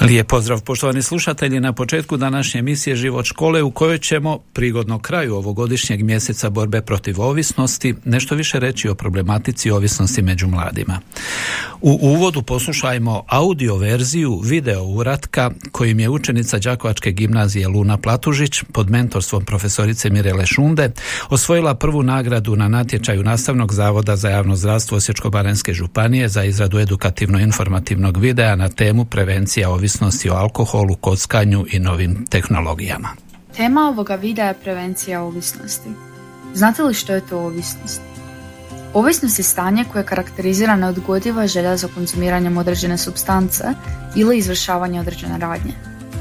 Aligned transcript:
Lijep 0.00 0.26
pozdrav 0.26 0.62
poštovani 0.62 1.02
slušatelji 1.02 1.60
na 1.60 1.72
početku 1.72 2.16
današnje 2.16 2.58
emisije 2.58 2.96
Život 2.96 3.26
škole 3.26 3.62
u 3.62 3.70
kojoj 3.70 3.98
ćemo 3.98 4.38
prigodno 4.52 4.98
kraju 4.98 5.34
ovogodišnjeg 5.34 6.02
mjeseca 6.02 6.50
borbe 6.50 6.80
protiv 6.80 7.20
ovisnosti 7.20 7.94
nešto 8.04 8.34
više 8.34 8.60
reći 8.60 8.88
o 8.88 8.94
problematici 8.94 9.70
ovisnosti 9.70 10.22
među 10.22 10.48
mladima. 10.48 11.00
U 11.80 11.98
uvodu 12.02 12.42
poslušajmo 12.42 13.24
audio 13.28 13.76
verziju 13.76 14.40
video 14.44 14.84
uratka 14.84 15.50
kojim 15.72 16.00
je 16.00 16.08
učenica 16.08 16.58
Đakovačke 16.58 17.10
gimnazije 17.12 17.68
Luna 17.68 17.96
Platužić 17.96 18.62
pod 18.72 18.90
mentorstvom 18.90 19.44
profesorice 19.44 20.10
Mirele 20.10 20.46
Šunde 20.46 20.90
osvojila 21.28 21.74
prvu 21.74 22.02
nagradu 22.02 22.56
na 22.56 22.68
natječaju 22.68 23.22
Nastavnog 23.22 23.72
zavoda 23.72 24.16
za 24.16 24.28
javno 24.28 24.56
zdravstvo 24.56 24.96
Osječko-baranjske 24.96 25.72
županije 25.72 26.28
za 26.28 26.44
izradu 26.44 26.78
edukativno-informativnog 26.78 28.16
videa 28.16 28.56
na 28.56 28.68
temu 28.68 29.04
prevencija 29.04 29.70
ovisnosti 29.70 29.89
ovisnosti 29.90 30.30
o 30.30 30.34
alkoholu, 30.34 30.94
kockanju 30.96 31.64
i 31.72 31.78
novim 31.78 32.26
tehnologijama. 32.30 33.08
Tema 33.56 33.80
ovoga 33.80 34.14
videa 34.14 34.46
je 34.46 34.54
prevencija 34.54 35.22
ovisnosti. 35.22 35.90
Znate 36.54 36.82
li 36.82 36.94
što 36.94 37.12
je 37.12 37.26
to 37.26 37.38
ovisnost? 37.38 38.00
Ovisnost 38.94 39.38
je 39.38 39.42
stanje 39.42 39.84
koje 39.92 40.04
karakterizira 40.06 40.76
neodgodiva 40.76 41.46
želja 41.46 41.76
za 41.76 41.88
konzumiranjem 41.94 42.58
određene 42.58 42.98
substance 42.98 43.64
ili 44.16 44.38
izvršavanje 44.38 45.00
određene 45.00 45.38
radnje. 45.38 45.72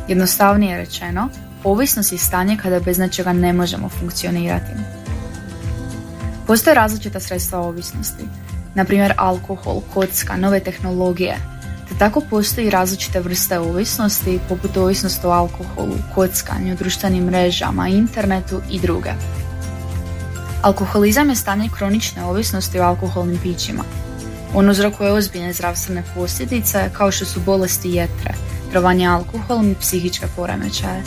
Jednostavnije 0.08 0.78
rečeno, 0.78 1.30
ovisnost 1.64 2.12
je 2.12 2.18
stanje 2.18 2.58
kada 2.58 2.80
bez 2.80 2.98
nečega 2.98 3.34
ne 3.34 3.54
možemo 3.54 3.90
funkcionirati. 3.90 4.72
Postoje 6.48 6.76
različita 6.76 7.20
sredstva 7.20 7.60
ovisnosti, 7.60 8.24
na 8.76 8.86
primjer 8.86 9.14
alkohol, 9.18 9.82
kocka, 9.94 10.38
nove 10.38 10.60
tehnologije, 10.60 11.59
te 11.90 11.96
tako 12.00 12.22
postoji 12.22 12.70
različite 12.70 13.20
vrste 13.20 13.60
ovisnosti, 13.60 14.40
poput 14.50 14.78
ovisnosti 14.78 15.28
o 15.28 15.30
alkoholu, 15.30 15.96
kockanju, 16.16 16.76
društvenim 16.76 17.24
mrežama, 17.24 17.88
internetu 17.88 18.62
i 18.70 18.80
druge. 18.80 19.10
Alkoholizam 20.62 21.30
je 21.30 21.36
stanje 21.36 21.70
kronične 21.78 22.24
ovisnosti 22.24 22.80
o 22.80 22.84
alkoholnim 22.84 23.40
pićima. 23.44 23.84
On 24.54 24.70
uzrokuje 24.70 25.12
ozbiljne 25.12 25.54
zdravstvene 25.54 26.04
posljedice 26.16 26.90
kao 26.94 27.12
što 27.12 27.26
su 27.26 27.40
bolesti 27.40 27.90
jetre, 27.90 28.34
trovanje 28.72 29.08
alkoholom 29.08 29.72
i 29.72 29.76
psihičke 29.76 30.26
poremećaje. 30.36 31.04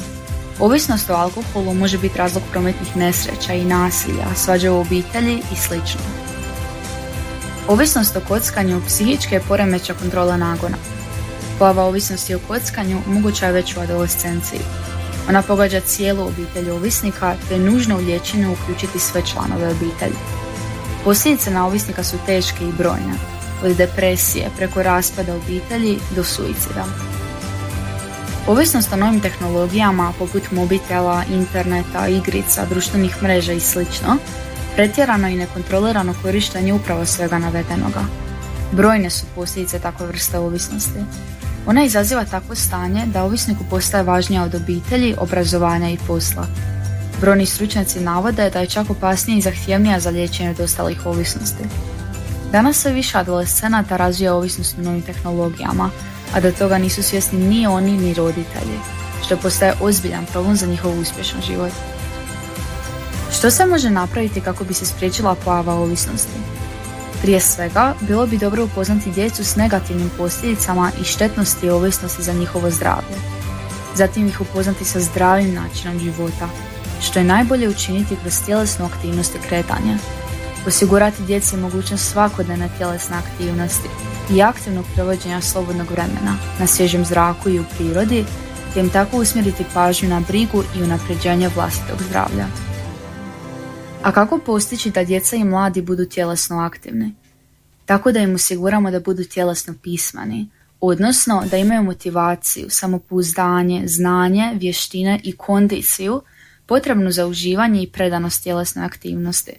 Ovisnost 0.60 1.10
o 1.10 1.14
alkoholu 1.14 1.74
može 1.74 1.98
biti 1.98 2.18
razlog 2.18 2.42
prometnih 2.50 2.96
nesreća 2.96 3.52
i 3.52 3.64
nasilja, 3.64 4.34
svađa 4.36 4.72
u 4.72 4.80
obitelji 4.80 5.42
i 5.52 5.56
slično. 5.56 6.31
Ovisnost 7.72 8.16
o 8.16 8.20
kockanju 8.28 8.82
psihičke 8.86 9.34
je 9.34 9.40
poremeća 9.48 9.94
kontrola 9.94 10.36
nagona. 10.36 10.76
Pojava 11.58 11.84
ovisnosti 11.84 12.34
o 12.34 12.38
kockanju 12.48 12.98
moguća 13.06 13.46
je 13.46 13.52
već 13.52 13.76
u 13.76 13.80
adolescenciji. 13.80 14.60
Ona 15.28 15.42
pogađa 15.42 15.80
cijelu 15.80 16.26
obitelj 16.26 16.70
ovisnika 16.70 17.34
te 17.48 17.54
je 17.54 17.60
nužno 17.60 17.96
u 17.96 17.98
liječenju 17.98 18.52
uključiti 18.52 18.98
sve 18.98 19.22
članove 19.26 19.68
obitelji. 19.68 20.16
Posljedice 21.04 21.50
na 21.50 21.66
ovisnika 21.66 22.04
su 22.04 22.16
teške 22.26 22.64
i 22.64 22.72
brojne, 22.78 23.14
od 23.64 23.76
depresije 23.76 24.50
preko 24.56 24.82
raspada 24.82 25.34
obitelji 25.34 25.98
do 26.16 26.24
suicida. 26.24 26.84
Ovisnost 28.46 28.92
o 28.92 28.96
novim 28.96 29.20
tehnologijama 29.20 30.12
poput 30.18 30.50
mobitela, 30.50 31.24
interneta, 31.30 32.08
igrica, 32.08 32.66
društvenih 32.70 33.22
mreža 33.22 33.52
i 33.52 33.60
slično 33.60 34.16
Pretjerano 34.76 35.28
i 35.28 35.36
nekontrolirano 35.36 36.14
korištenje 36.22 36.72
upravo 36.72 37.06
svega 37.06 37.38
navedenoga. 37.38 38.00
Brojne 38.72 39.10
su 39.10 39.26
posljedice 39.34 39.78
takve 39.78 40.06
vrste 40.06 40.38
ovisnosti. 40.38 40.98
Ona 41.66 41.84
izaziva 41.84 42.24
takvo 42.24 42.54
stanje 42.54 43.06
da 43.06 43.24
ovisniku 43.24 43.64
postaje 43.70 44.04
važnija 44.04 44.42
od 44.42 44.54
obitelji, 44.54 45.14
obrazovanja 45.18 45.90
i 45.90 45.98
posla. 46.06 46.46
Brojni 47.20 47.46
stručnjaci 47.46 48.00
navode 48.00 48.50
da 48.50 48.60
je 48.60 48.66
čak 48.66 48.90
opasnija 48.90 49.38
i 49.38 49.42
zahtjevnija 49.42 50.00
za 50.00 50.10
liječenje 50.10 50.50
od 50.50 50.60
ostalih 50.60 51.06
ovisnosti. 51.06 51.64
Danas 52.52 52.76
se 52.76 52.92
više 52.92 53.18
adolescenata 53.18 53.96
razvija 53.96 54.34
ovisnost 54.34 54.78
u 54.78 54.82
novim 54.82 55.02
tehnologijama, 55.02 55.90
a 56.34 56.40
da 56.40 56.52
toga 56.52 56.78
nisu 56.78 57.02
svjesni 57.02 57.38
ni 57.38 57.66
oni 57.66 57.92
ni 57.92 58.14
roditelji, 58.14 58.78
što 59.26 59.36
postaje 59.36 59.74
ozbiljan 59.80 60.26
problem 60.26 60.56
za 60.56 60.66
njihov 60.66 61.00
uspješan 61.00 61.40
život. 61.42 61.72
Što 63.42 63.50
se 63.50 63.66
može 63.66 63.90
napraviti 63.90 64.40
kako 64.40 64.64
bi 64.64 64.74
se 64.74 64.86
spriječila 64.86 65.34
pojava 65.34 65.74
ovisnosti? 65.74 66.38
Prije 67.22 67.40
svega, 67.40 67.94
bilo 68.00 68.26
bi 68.26 68.38
dobro 68.38 68.64
upoznati 68.64 69.10
djecu 69.10 69.44
s 69.44 69.56
negativnim 69.56 70.10
posljedicama 70.18 70.90
i 71.00 71.04
štetnosti 71.04 71.70
ovisnosti 71.70 72.22
za 72.22 72.32
njihovo 72.32 72.70
zdravlje. 72.70 73.16
Zatim 73.94 74.26
ih 74.26 74.40
upoznati 74.40 74.84
sa 74.84 75.00
zdravim 75.00 75.54
načinom 75.54 75.98
života, 75.98 76.48
što 77.00 77.18
je 77.18 77.24
najbolje 77.24 77.68
učiniti 77.68 78.16
kroz 78.16 78.44
tjelesnu 78.46 78.86
aktivnost 78.86 79.34
i 79.34 79.48
kretanje. 79.48 79.96
Osigurati 80.66 81.22
djeci 81.22 81.56
mogućnost 81.56 82.12
svakodnevne 82.12 82.68
tjelesne 82.78 83.16
aktivnosti 83.16 83.88
i 84.30 84.42
aktivnog 84.42 84.84
provođenja 84.94 85.40
slobodnog 85.40 85.90
vremena 85.90 86.36
na 86.60 86.66
svježem 86.66 87.04
zraku 87.04 87.48
i 87.48 87.60
u 87.60 87.64
prirodi, 87.76 88.24
te 88.74 88.80
im 88.80 88.90
tako 88.90 89.16
usmjeriti 89.16 89.64
pažnju 89.74 90.08
na 90.08 90.20
brigu 90.20 90.62
i 90.76 90.82
unapređenje 90.82 91.48
vlastitog 91.48 92.02
zdravlja. 92.08 92.71
A 94.02 94.12
kako 94.12 94.38
postići 94.38 94.90
da 94.90 95.04
djeca 95.04 95.36
i 95.36 95.44
mladi 95.44 95.82
budu 95.82 96.04
tjelesno 96.04 96.58
aktivni? 96.58 97.14
Tako 97.86 98.12
da 98.12 98.20
im 98.20 98.34
osiguramo 98.34 98.90
da 98.90 99.00
budu 99.00 99.24
tjelesno 99.24 99.74
pismani, 99.82 100.48
odnosno 100.80 101.42
da 101.50 101.56
imaju 101.56 101.82
motivaciju, 101.82 102.66
samopouzdanje, 102.70 103.84
znanje, 103.86 104.52
vještine 104.54 105.20
i 105.24 105.36
kondiciju 105.36 106.22
potrebnu 106.66 107.12
za 107.12 107.26
uživanje 107.26 107.82
i 107.82 107.90
predanost 107.92 108.42
tjelesnoj 108.42 108.84
aktivnosti. 108.84 109.52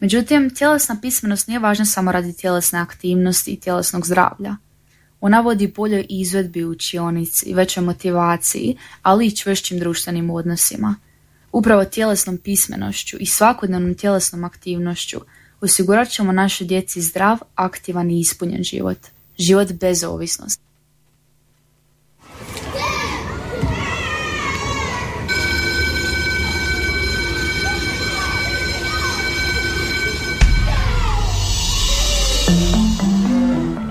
Međutim, 0.00 0.54
tjelesna 0.54 0.96
pismenost 1.02 1.48
nije 1.48 1.58
važna 1.58 1.84
samo 1.84 2.12
radi 2.12 2.36
tjelesne 2.36 2.78
aktivnosti 2.78 3.50
i 3.50 3.60
tjelesnog 3.60 4.06
zdravlja. 4.06 4.56
Ona 5.20 5.40
vodi 5.40 5.72
boljoj 5.76 6.06
izvedbi 6.08 6.64
u 6.64 6.70
učionici, 6.70 7.54
većoj 7.54 7.82
motivaciji, 7.82 8.76
ali 9.02 9.26
i 9.26 9.36
čvršćim 9.36 9.78
društvenim 9.78 10.30
odnosima– 10.30 10.96
Upravo 11.52 11.84
tjelesnom 11.84 12.38
pismenošću 12.38 13.16
i 13.20 13.26
svakodnevnom 13.26 13.94
tjelesnom 13.94 14.44
aktivnošću 14.44 15.18
osigurat 15.60 16.08
ćemo 16.08 16.32
našoj 16.32 16.66
djeci 16.66 17.00
zdrav, 17.02 17.38
aktivan 17.54 18.10
i 18.10 18.20
ispunjen 18.20 18.62
život. 18.62 18.98
Život 19.38 19.72
bez 19.72 20.04
ovisnosti. 20.04 20.62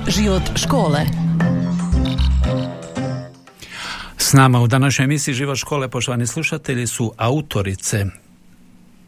Život 0.08 0.42
škole 0.56 1.27
s 4.28 4.34
nama 4.34 4.62
u 4.62 4.68
današnjoj 4.68 5.04
emisiji 5.04 5.34
Život 5.34 5.58
škole, 5.58 5.88
poštovani 5.90 6.28
slušatelji, 6.28 6.88
su 6.88 7.14
autorice 7.18 8.06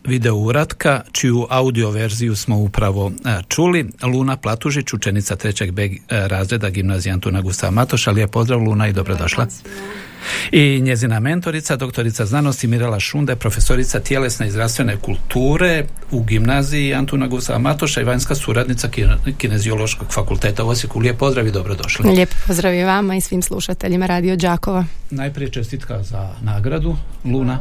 video 0.04 0.36
uratka, 0.36 1.02
čiju 1.12 1.48
audio 1.50 1.90
verziju 1.90 2.36
smo 2.36 2.58
upravo 2.58 3.12
e, 3.26 3.42
čuli. 3.48 3.90
Luna 4.04 4.38
Platužić, 4.38 4.94
učenica 4.94 5.36
trećeg 5.36 5.72
B 5.72 5.86
e, 5.86 5.90
razreda 6.10 6.70
gimnazija 6.70 7.14
Antuna 7.14 7.42
Gustava 7.42 7.72
Matoša. 7.72 8.12
Lijep 8.12 8.32
pozdrav 8.32 8.60
Luna 8.60 8.88
i 8.88 8.94
dobrodošla. 8.94 9.48
I 10.52 10.82
njezina 10.82 11.20
mentorica, 11.20 11.76
doktorica 11.76 12.26
znanosti 12.26 12.68
Mirela 12.68 13.00
Šunde, 13.00 13.36
profesorica 13.36 14.00
tjelesne 14.00 14.48
i 14.48 14.52
zdravstvene 14.52 14.98
kulture 14.98 15.86
u 16.12 16.24
gimnaziji 16.24 16.94
Antuna 16.94 17.28
Gustava 17.28 17.60
Matoša 17.60 18.02
i 18.02 18.04
vanjska 18.04 18.36
suradnica 18.36 18.90
Kineziološkog 19.38 20.14
fakulteta 20.14 20.64
u 20.64 20.68
Osijeku. 20.68 21.00
Lijep 21.00 21.18
pozdrav 21.18 21.48
i 21.48 21.52
dobrodošli. 21.52 22.10
Lijep 22.10 22.30
pozdrav 22.48 22.74
i 22.74 22.84
vama 22.84 23.16
i 23.16 23.22
svim 23.22 23.42
slušateljima 23.42 24.06
Radio 24.06 24.36
Đakova. 24.36 24.86
Najprije 25.10 25.52
čestitka 25.52 26.04
za 26.04 26.30
nagradu, 26.42 26.96
Luna. 27.26 27.60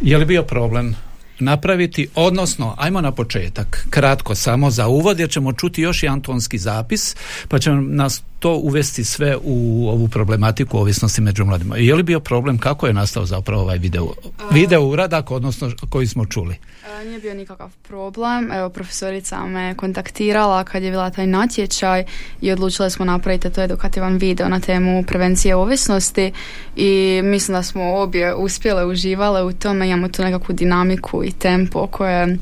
Je 0.00 0.18
li 0.18 0.24
bio 0.24 0.42
problem 0.42 0.96
napraviti, 1.40 2.08
odnosno, 2.14 2.74
ajmo 2.78 3.00
na 3.00 3.12
početak, 3.12 3.86
kratko 3.90 4.34
samo 4.34 4.70
za 4.70 4.88
uvod, 4.88 5.20
jer 5.20 5.30
ćemo 5.30 5.52
čuti 5.52 5.82
još 5.82 6.02
i 6.02 6.08
antonski 6.08 6.58
zapis, 6.58 7.16
pa 7.48 7.58
ćemo 7.58 7.80
nas 7.80 8.22
to 8.40 8.54
uvesti 8.54 9.04
sve 9.04 9.36
u 9.42 9.88
ovu 9.88 10.08
problematiku 10.08 10.78
ovisnosti 10.78 11.20
među 11.20 11.44
mladima. 11.44 11.76
Je 11.76 11.94
li 11.94 12.02
bio 12.02 12.20
problem 12.20 12.58
kako 12.58 12.86
je 12.86 12.92
nastao 12.92 13.26
zapravo 13.26 13.62
ovaj 13.62 13.78
video, 13.78 14.06
video 14.52 14.82
uradak, 14.82 15.30
odnosno 15.30 15.70
koji 15.90 16.06
smo 16.06 16.26
čuli? 16.26 16.56
Nije 17.04 17.20
bio 17.20 17.34
nikakav 17.34 17.70
problem. 17.88 18.52
Evo, 18.52 18.68
profesorica 18.68 19.46
me 19.46 19.74
kontaktirala 19.74 20.64
kad 20.64 20.82
je 20.82 20.90
bila 20.90 21.10
taj 21.10 21.26
natječaj 21.26 22.04
i 22.40 22.52
odlučili 22.52 22.90
smo 22.90 23.04
napraviti 23.04 23.50
to 23.50 23.62
edukativan 23.62 24.16
video 24.16 24.48
na 24.48 24.60
temu 24.60 25.02
prevencije 25.02 25.56
ovisnosti 25.56 26.32
i 26.76 27.20
mislim 27.24 27.54
da 27.54 27.62
smo 27.62 27.94
obje 27.94 28.34
uspjele, 28.34 28.86
uživale 28.86 29.42
u 29.42 29.52
tome, 29.52 29.88
imamo 29.88 30.08
tu 30.08 30.22
nekakvu 30.22 30.54
dinamiku 30.54 31.24
i 31.24 31.29
tempo 31.32 31.86
koje 31.86 32.38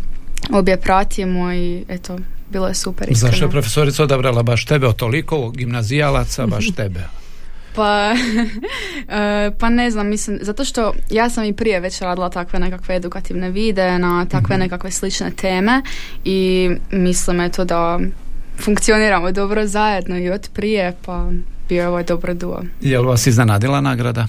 obje 0.52 0.76
pratimo 0.76 1.52
i 1.52 1.84
eto, 1.88 2.18
bilo 2.50 2.68
je 2.68 2.74
super. 2.74 3.08
Iskreno. 3.10 3.30
Zašto 3.30 3.44
je 3.44 3.50
profesorica 3.50 4.02
odabrala 4.02 4.42
baš 4.42 4.64
tebe 4.64 4.86
od 4.86 4.96
toliko 4.96 5.50
gimnazijalaca, 5.50 6.46
baš 6.46 6.70
tebe? 6.76 7.00
Pa, 7.74 8.14
e, 9.18 9.50
pa 9.58 9.68
ne 9.68 9.90
znam, 9.90 10.08
mislim, 10.08 10.38
zato 10.42 10.64
što 10.64 10.92
ja 11.10 11.30
sam 11.30 11.44
i 11.44 11.52
prije 11.52 11.80
već 11.80 12.00
radila 12.00 12.30
takve 12.30 12.58
nekakve 12.58 12.96
edukativne 12.96 13.50
videe 13.50 13.98
na 13.98 14.24
takve 14.24 14.56
mhm. 14.56 14.62
nekakve 14.62 14.90
slične 14.90 15.30
teme 15.30 15.82
i 16.24 16.70
mislim 16.90 17.40
eto 17.40 17.64
da 17.64 17.98
funkcioniramo 18.64 19.32
dobro 19.32 19.66
zajedno 19.66 20.18
i 20.18 20.30
od 20.30 20.48
prije, 20.54 20.96
pa 21.04 21.30
bio 21.68 21.82
je 21.82 21.88
ovo 21.88 22.02
dobro 22.02 22.34
duo. 22.34 22.62
Je 22.80 23.00
li 23.00 23.06
vas 23.06 23.26
iznenadila 23.26 23.80
nagrada? 23.80 24.26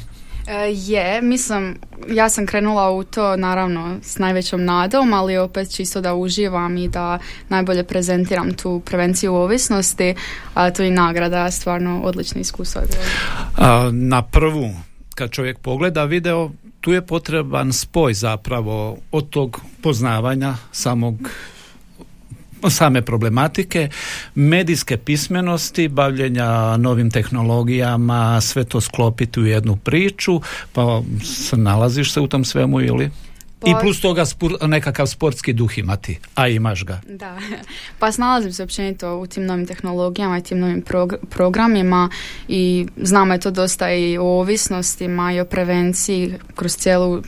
E, 0.50 0.74
je, 0.76 1.22
mislim, 1.22 1.78
ja 2.08 2.30
sam 2.30 2.46
krenula 2.46 2.92
u 2.92 3.04
to 3.04 3.36
naravno 3.36 3.98
s 4.02 4.18
najvećom 4.18 4.66
nadom, 4.66 5.14
ali 5.14 5.38
opet 5.38 5.76
čisto 5.76 6.02
da 6.02 6.14
uživam 6.14 6.78
i 6.78 6.88
da 6.88 7.20
najbolje 7.50 7.84
prezentiram 7.84 8.54
tu 8.54 8.82
prevenciju 8.86 9.34
ovisnosti, 9.36 10.16
a 10.54 10.72
to 10.72 10.84
i 10.84 10.92
nagrada, 10.92 11.52
stvarno 11.52 12.02
odlično 12.04 12.42
iskustvo. 12.42 12.82
Na 13.92 14.22
prvu, 14.22 14.70
kad 15.16 15.32
čovjek 15.32 15.60
pogleda 15.60 16.04
video, 16.04 16.52
tu 16.82 16.92
je 16.92 17.06
potreban 17.06 17.74
spoj 17.74 18.14
zapravo 18.14 18.98
od 19.12 19.30
tog 19.30 19.62
poznavanja 19.82 20.56
samog 20.72 21.16
same 22.70 23.02
problematike, 23.02 23.90
medijske 24.36 24.98
pismenosti, 24.98 25.88
bavljenja 25.88 26.78
novim 26.78 27.12
tehnologijama, 27.12 28.42
sve 28.42 28.64
to 28.64 28.82
sklopiti 28.82 29.40
u 29.40 29.46
jednu 29.46 29.76
priču, 29.76 30.42
pa 30.74 31.02
nalaziš 31.52 32.14
se 32.14 32.20
u 32.20 32.28
tom 32.28 32.46
svemu 32.46 32.82
ili? 32.82 33.12
I 33.66 33.72
pa- 33.74 33.80
plus 33.80 34.02
toga 34.02 34.24
nekakav 34.68 35.08
sportski 35.08 35.54
duh 35.54 35.78
imati, 35.78 36.20
a 36.36 36.48
imaš 36.48 36.86
ga. 36.86 37.02
Da, 37.08 37.38
pa 38.00 38.12
snalazim 38.12 38.54
se 38.54 38.64
općenito 38.64 39.18
u 39.18 39.28
tim 39.28 39.46
novim 39.46 39.68
tehnologijama 39.68 40.38
i 40.38 40.44
tim 40.44 40.60
novim 40.60 40.84
programima 41.30 42.10
i 42.48 42.88
znamo 42.98 43.34
je 43.34 43.40
to 43.40 43.52
dosta 43.52 43.92
i 43.92 44.18
o 44.18 44.24
ovisnostima 44.24 45.34
i 45.34 45.40
o 45.40 45.46
prevenciji 45.46 46.34
kroz 46.56 46.76
cijelu 46.76 47.22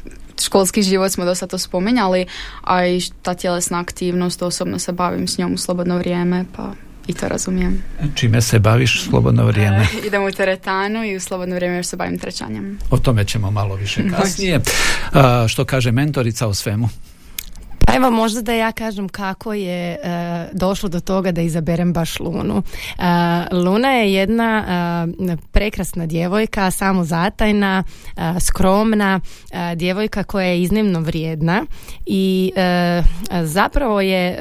školski 0.44 0.82
život 0.82 1.12
smo 1.12 1.26
dosta 1.26 1.48
to 1.48 1.58
spominjali, 1.58 2.26
a 2.62 2.86
i 2.86 3.02
ta 3.22 3.34
tjelesna 3.34 3.80
aktivnost, 3.80 4.42
osobno 4.42 4.80
se 4.80 4.92
bavim 4.92 5.28
s 5.28 5.38
njom 5.38 5.54
u 5.54 5.58
slobodno 5.58 5.98
vrijeme, 5.98 6.46
pa 6.56 6.74
i 7.08 7.14
to 7.14 7.28
razumijem. 7.28 7.84
Čime 8.16 8.42
se 8.42 8.60
baviš 8.60 9.04
slobodno 9.04 9.46
vrijeme? 9.46 9.78
E, 9.78 9.88
idem 10.08 10.24
u 10.24 10.32
teretanu 10.32 11.04
i 11.04 11.16
u 11.16 11.20
slobodno 11.20 11.56
vrijeme 11.56 11.78
još 11.78 11.86
se 11.86 11.96
bavim 11.96 12.20
trećanjem. 12.20 12.80
O 12.90 12.98
tome 12.98 13.26
ćemo 13.26 13.52
malo 13.52 13.76
više 13.76 14.04
kasnije. 14.18 14.62
što 15.48 15.66
kaže 15.66 15.92
mentorica 15.92 16.48
o 16.48 16.54
svemu? 16.54 16.90
Pa 17.86 17.94
evo 17.96 18.12
možda 18.12 18.42
da 18.42 18.54
ja 18.54 18.72
kažem 18.72 19.10
kako 19.10 19.54
je 19.54 19.98
uh, 20.04 20.60
došlo 20.60 20.90
do 20.90 21.00
toga 21.00 21.32
da 21.32 21.42
izaberem 21.42 21.94
baš 21.94 22.20
Lunu. 22.20 22.58
Uh, 22.58 23.04
Luna 23.64 23.90
je 23.90 24.14
jedna 24.14 24.64
uh, 25.20 25.34
prekrasna 25.52 26.06
djevojka, 26.06 26.72
samozatajna, 26.72 27.84
skromna, 28.40 29.20
djevojka 29.76 30.24
koja 30.24 30.46
je 30.46 30.62
iznimno 30.62 31.00
vrijedna 31.00 31.66
i 32.06 32.52
zapravo 33.44 34.02
je 34.02 34.38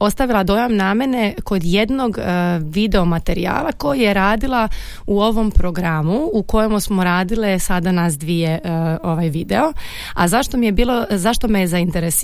ostavila 0.00 0.42
dojam 0.42 0.76
na 0.76 0.94
mene 0.94 1.34
kod 1.44 1.64
jednog 1.64 2.18
video 2.60 3.04
materijala 3.04 3.72
koji 3.72 4.00
je 4.00 4.14
radila 4.14 4.68
u 5.06 5.20
ovom 5.20 5.50
programu 5.50 6.30
u 6.32 6.42
kojemu 6.42 6.80
smo 6.80 7.04
radile 7.04 7.58
sada 7.58 7.92
nas 7.92 8.18
dvije 8.18 8.60
ovaj 9.02 9.28
video. 9.28 9.72
A 10.14 10.28
zašto 10.28 10.56
mi 10.56 10.66
je 10.66 10.72
bilo, 10.72 11.04
zašto 11.10 11.48
me 11.48 11.60
je 11.60 11.68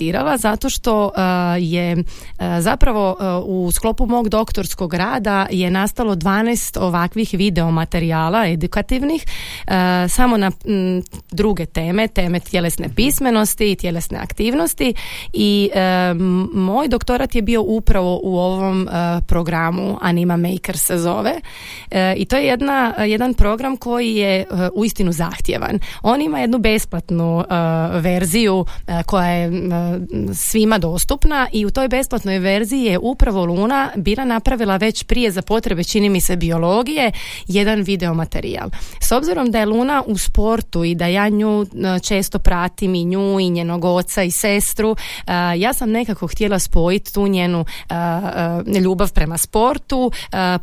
zainteresiralo 0.09 0.37
zato 0.37 0.69
što 0.69 1.05
uh, 1.05 1.11
je 1.59 1.95
uh, 1.95 2.03
zapravo 2.59 3.11
uh, 3.11 3.67
u 3.67 3.71
sklopu 3.71 4.05
mog 4.05 4.29
doktorskog 4.29 4.93
rada 4.93 5.47
je 5.51 5.71
nastalo 5.71 6.15
12 6.15 6.79
ovakvih 6.79 7.29
video 7.33 7.71
materijala 7.71 8.47
edukativnih 8.47 9.25
samo 10.09 10.37
na 10.37 10.51
druge 11.31 11.65
teme, 11.65 12.07
teme 12.07 12.39
tjelesne 12.39 12.89
pismenosti 12.95 13.71
i 13.71 13.75
tjelesne 13.75 14.17
aktivnosti 14.17 14.93
i 15.33 15.69
moj 16.53 16.87
doktorat 16.87 17.35
je 17.35 17.41
bio 17.41 17.61
upravo 17.61 18.19
u 18.23 18.37
ovom 18.37 18.87
programu 19.27 19.97
Anima 20.01 20.37
Maker 20.37 20.77
se 20.77 20.97
zove 20.97 21.33
i 22.17 22.25
to 22.25 22.37
je 22.37 22.45
jedna, 22.45 22.93
jedan 22.97 23.33
program 23.33 23.77
koji 23.77 24.15
je 24.15 24.45
uistinu 24.73 25.11
zahtjevan. 25.11 25.79
On 26.01 26.21
ima 26.21 26.39
jednu 26.39 26.57
besplatnu 26.57 27.43
verziju 28.01 28.65
koja 29.05 29.29
je 29.29 29.49
svima 30.33 30.77
dostupna 30.77 31.47
i 31.53 31.65
u 31.65 31.71
toj 31.71 31.87
besplatnoj 31.87 32.39
verziji 32.39 32.83
je 32.83 32.99
upravo 32.99 33.45
Luna 33.45 33.89
bila 33.95 34.25
napravila 34.25 34.77
već 34.77 35.03
prije 35.03 35.31
za 35.31 35.41
potrebe 35.41 35.83
čini 35.83 36.09
mi 36.09 36.21
se 36.21 36.35
biologije 36.35 37.11
jedan 37.47 37.81
video 37.81 38.13
materijal. 38.13 38.69
S 39.01 39.11
obzirom 39.11 39.51
da 39.51 39.59
je 39.59 39.65
Luna 39.65 40.03
u 40.07 40.17
sportu 40.17 40.83
i 40.83 40.95
da 40.95 41.07
ja 41.07 41.29
nju 41.29 41.61
e, 41.61 41.65
često 41.99 42.39
pratim 42.39 42.95
i 42.95 43.05
nju 43.05 43.39
i 43.39 43.49
njenog 43.49 43.85
oca 43.85 44.23
i 44.23 44.31
sestru, 44.31 44.95
e, 45.27 45.31
ja 45.57 45.73
sam 45.73 45.91
nekako 45.91 46.27
htjela 46.27 46.59
spojiti 46.59 47.13
tu 47.13 47.27
njenu 47.27 47.65
e, 48.75 48.79
ljubav 48.79 49.13
prema 49.13 49.37
sportu, 49.37 50.11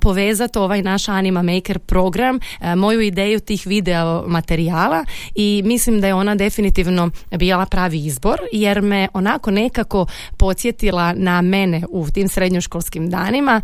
povezati 0.00 0.58
ovaj 0.58 0.82
naš 0.82 1.08
Anima 1.08 1.42
Maker 1.42 1.78
program, 1.78 2.38
moju 2.76 3.00
ideju 3.00 3.40
tih 3.40 3.66
video 3.66 4.24
materijala 4.26 5.04
i 5.34 5.62
mislim 5.64 6.00
da 6.00 6.06
je 6.06 6.14
ona 6.14 6.34
definitivno 6.34 7.10
bila 7.30 7.66
pravi 7.66 8.06
izbor 8.06 8.40
jer 8.52 8.82
me 8.82 9.08
ona 9.14 9.25
onako 9.26 9.50
nekako 9.50 10.06
podsjetila 10.36 11.12
na 11.12 11.42
mene 11.42 11.82
u 11.90 12.10
tim 12.10 12.28
srednjoškolskim 12.28 13.10
danima 13.10 13.60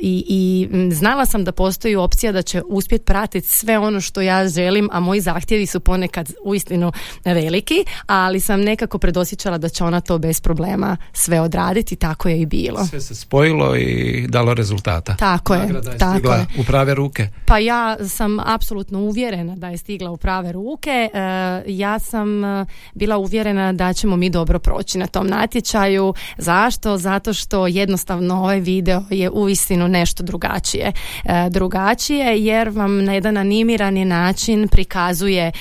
i, 0.00 0.24
i 0.28 0.68
znala 0.92 1.26
sam 1.26 1.44
da 1.44 1.52
postoji 1.52 1.96
opcija 1.96 2.32
da 2.32 2.42
će 2.42 2.62
uspjeti 2.66 3.04
pratiti 3.04 3.48
sve 3.48 3.78
ono 3.78 4.00
što 4.00 4.20
ja 4.20 4.48
želim, 4.48 4.88
a 4.92 5.00
moji 5.00 5.20
zahtjevi 5.20 5.66
su 5.66 5.80
ponekad 5.80 6.32
uistinu 6.44 6.92
veliki, 7.24 7.84
ali 8.06 8.40
sam 8.40 8.60
nekako 8.60 8.98
predosjećala 8.98 9.58
da 9.58 9.68
će 9.68 9.84
ona 9.84 10.00
to 10.00 10.18
bez 10.18 10.40
problema 10.40 10.96
sve 11.12 11.40
odraditi, 11.40 11.96
tako 11.96 12.28
je 12.28 12.40
i 12.40 12.46
bilo. 12.46 12.86
Sve 12.86 13.00
se 13.00 13.14
spojilo 13.14 13.76
i 13.76 14.26
dalo 14.28 14.54
rezultata. 14.54 15.16
Tako 15.16 15.54
je, 15.54 15.68
tako 15.98 16.32
je. 16.32 16.46
u 16.58 16.64
prave 16.64 16.94
ruke. 16.94 17.28
Pa 17.46 17.58
ja 17.58 17.96
sam 18.08 18.40
apsolutno 18.40 19.00
uvjerena 19.00 19.56
da 19.56 19.68
je 19.68 19.76
stigla 19.76 20.10
u 20.10 20.16
prave 20.16 20.52
ruke. 20.52 20.90
E, 20.90 21.18
ja 21.66 21.98
sam 21.98 22.44
e, 22.44 22.66
bila 22.94 23.18
uvjerena 23.18 23.72
da 23.72 23.92
ćemo 23.92 24.16
mi 24.16 24.30
dobro 24.30 24.58
proći 24.58 24.77
na 24.98 25.06
tom 25.06 25.26
natječaju. 25.26 26.14
Zašto? 26.38 26.96
Zato 26.96 27.32
što 27.32 27.66
jednostavno 27.66 28.34
ovaj 28.34 28.60
video 28.60 29.02
je 29.10 29.30
uistinu 29.30 29.88
nešto 29.88 30.22
drugačije. 30.22 30.92
E, 31.24 31.48
drugačije 31.50 32.44
jer 32.44 32.68
vam 32.68 33.04
na 33.04 33.12
jedan 33.14 33.36
animirani 33.36 34.04
način 34.04 34.68
prikazuje 34.68 35.46
e, 35.46 35.52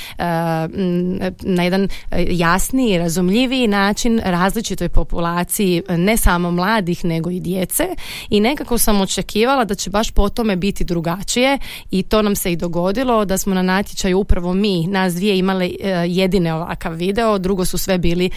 na 1.41 1.63
jedan 1.63 1.87
jasniji, 2.29 2.97
razumljiviji 2.97 3.67
način 3.67 4.21
različitoj 4.25 4.89
populaciji 4.89 5.81
ne 5.89 6.17
samo 6.17 6.51
mladih 6.51 7.05
nego 7.05 7.29
i 7.29 7.39
djece 7.39 7.83
i 8.29 8.39
nekako 8.39 8.77
sam 8.77 9.01
očekivala 9.01 9.65
da 9.65 9.75
će 9.75 9.89
baš 9.89 10.11
po 10.11 10.29
tome 10.29 10.55
biti 10.55 10.83
drugačije 10.83 11.57
i 11.91 12.03
to 12.03 12.21
nam 12.21 12.35
se 12.35 12.51
i 12.51 12.55
dogodilo 12.55 13.25
da 13.25 13.37
smo 13.37 13.53
na 13.53 13.61
natječaju 13.61 14.19
upravo 14.19 14.53
mi, 14.53 14.87
nas 14.87 15.13
dvije 15.13 15.37
imali 15.37 15.77
e, 15.81 15.89
jedine 16.07 16.53
ovakav 16.53 16.93
video, 16.93 17.37
drugo 17.37 17.65
su 17.65 17.77
sve 17.77 17.97
bili 17.97 18.29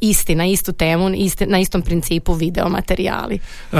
isti 0.00 0.13
isti, 0.14 0.34
na 0.34 0.46
istu 0.46 0.72
temu, 0.72 1.10
na 1.46 1.58
istom 1.58 1.82
principu 1.82 2.32
video 2.32 2.68
materijali. 2.68 3.38
Uh, 3.72 3.78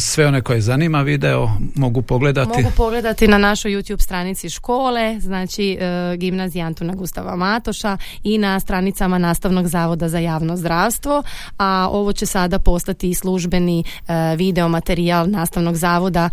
sve 0.00 0.26
one 0.26 0.40
koje 0.40 0.60
zanima 0.60 1.02
video 1.02 1.50
mogu 1.74 2.02
pogledati? 2.02 2.62
Mogu 2.62 2.74
pogledati 2.76 3.28
na 3.28 3.38
našoj 3.38 3.72
YouTube 3.72 4.02
stranici 4.02 4.50
škole, 4.50 5.20
znači 5.20 5.78
uh, 5.80 6.18
gimnazija 6.18 6.66
Antuna 6.66 6.94
Gustava 6.94 7.36
Matoša 7.36 7.96
i 8.22 8.38
na 8.38 8.60
stranicama 8.60 9.18
Nastavnog 9.18 9.68
zavoda 9.68 10.08
za 10.08 10.18
javno 10.18 10.56
zdravstvo, 10.56 11.22
a 11.58 11.88
ovo 11.90 12.12
će 12.12 12.26
sada 12.26 12.58
postati 12.58 13.10
i 13.10 13.14
službeni 13.14 13.84
uh, 13.84 14.14
video 14.38 14.68
materijal 14.68 15.30
Nastavnog 15.30 15.76
zavoda 15.76 16.30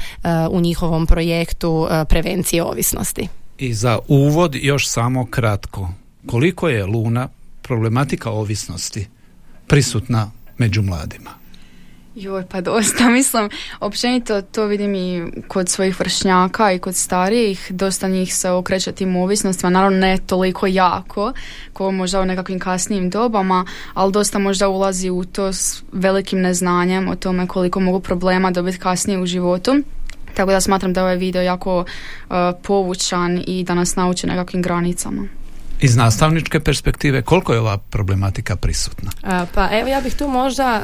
u 0.51 0.61
njihovom 0.61 1.05
projektu 1.05 1.87
prevencije 2.09 2.63
ovisnosti. 2.63 3.27
I 3.57 3.73
za 3.73 3.99
uvod 4.07 4.55
još 4.55 4.89
samo 4.89 5.25
kratko. 5.25 5.89
Koliko 6.27 6.69
je 6.69 6.85
Luna 6.85 7.27
problematika 7.61 8.29
ovisnosti 8.31 9.07
prisutna 9.71 10.31
među 10.57 10.81
mladima? 10.81 11.29
Joj, 12.15 12.45
pa 12.49 12.61
dosta. 12.61 13.09
Mislim, 13.19 13.49
općenito 13.79 14.41
to 14.41 14.65
vidim 14.65 14.95
i 14.95 15.23
kod 15.47 15.69
svojih 15.69 15.99
vršnjaka 15.99 16.71
i 16.71 16.79
kod 16.79 16.95
starijih. 16.95 17.67
Dosta 17.69 18.07
njih 18.07 18.35
se 18.35 18.49
okreće 18.49 18.91
tim 18.91 19.15
ovisnostima. 19.15 19.69
Naravno, 19.69 19.97
ne 19.97 20.17
toliko 20.25 20.67
jako, 20.67 21.33
ko 21.73 21.91
možda 21.91 22.21
u 22.21 22.25
nekakvim 22.25 22.59
kasnijim 22.59 23.09
dobama, 23.09 23.65
ali 23.93 24.11
dosta 24.11 24.39
možda 24.39 24.67
ulazi 24.67 25.09
u 25.09 25.23
to 25.23 25.53
s 25.53 25.83
velikim 25.91 26.41
neznanjem 26.41 27.07
o 27.07 27.15
tome 27.15 27.47
koliko 27.47 27.79
mogu 27.79 27.99
problema 27.99 28.51
dobiti 28.51 28.77
kasnije 28.77 29.19
u 29.19 29.25
životu. 29.25 29.71
Tako 30.33 30.51
da 30.51 30.61
smatram 30.61 30.93
da 30.93 30.99
je 30.99 31.03
ovaj 31.03 31.17
video 31.17 31.41
jako 31.41 31.79
uh, 31.79 32.35
povučan 32.63 33.43
i 33.47 33.63
da 33.63 33.73
nas 33.73 33.95
nauči 33.95 34.27
nekakvim 34.27 34.61
granicama 34.61 35.40
iz 35.81 35.95
nastavničke 35.95 36.59
perspektive 36.59 37.21
koliko 37.21 37.53
je 37.53 37.59
ova 37.59 37.77
problematika 37.77 38.55
prisutna? 38.55 39.11
Pa 39.53 39.69
evo 39.71 39.89
ja 39.89 40.01
bih 40.01 40.15
tu 40.15 40.27
možda 40.27 40.81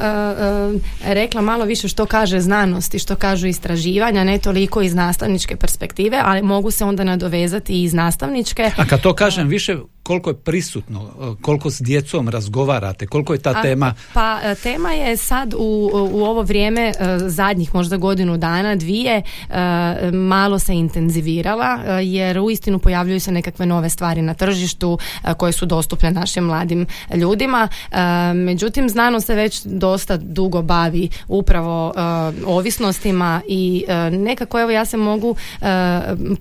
rekla 1.04 1.40
malo 1.40 1.64
više 1.64 1.88
što 1.88 2.06
kaže 2.06 2.40
znanost 2.40 2.94
i 2.94 2.98
što 2.98 3.16
kažu 3.16 3.46
istraživanja, 3.46 4.24
ne 4.24 4.38
toliko 4.38 4.82
iz 4.82 4.94
nastavničke 4.94 5.56
perspektive, 5.56 6.20
ali 6.24 6.42
mogu 6.42 6.70
se 6.70 6.84
onda 6.84 7.04
nadovezati 7.04 7.72
i 7.72 7.82
iz 7.82 7.94
nastavničke. 7.94 8.70
A 8.76 8.86
kad 8.86 9.00
to 9.00 9.14
kažem 9.14 9.48
više 9.48 9.76
koliko 10.08 10.30
je 10.30 10.34
prisutno, 10.34 11.00
e, 11.02 11.42
koliko 11.42 11.70
s 11.70 11.82
djecom 11.82 12.28
razgovarate, 12.28 13.06
koliko 13.06 13.32
je 13.32 13.38
ta 13.38 13.62
tema? 13.62 13.94
Pa 14.14 14.40
e, 14.42 14.54
tema 14.54 14.92
je 14.92 15.16
sad 15.16 15.54
u, 15.54 15.90
u 15.92 16.24
ovo 16.24 16.42
vrijeme 16.42 16.80
e, 16.88 16.92
zadnjih 17.18 17.74
možda 17.74 17.96
godinu 17.96 18.36
dana, 18.36 18.76
dvije, 18.76 19.22
malo 20.12 20.58
se 20.58 20.74
intenzivirala 20.74 21.78
jer 22.02 22.38
uistinu 22.38 22.78
pojavljuju 22.78 23.20
se 23.20 23.32
nekakve 23.32 23.66
nove 23.66 23.88
stvari 23.88 24.22
na 24.22 24.34
tržištu 24.34 24.98
koje 25.36 25.52
su 25.52 25.66
dostupne 25.66 26.10
našim 26.10 26.44
mladim 26.44 26.86
ljudima. 27.14 27.68
Međutim, 28.34 28.88
znanost 28.88 29.26
se 29.26 29.34
već 29.34 29.62
dosta 29.64 30.16
dugo 30.16 30.62
bavi 30.62 31.08
upravo 31.28 31.92
ovisnostima 32.46 33.40
i 33.48 33.84
nekako 34.12 34.60
evo 34.60 34.70
ja 34.70 34.84
se 34.84 34.96
mogu 34.96 35.36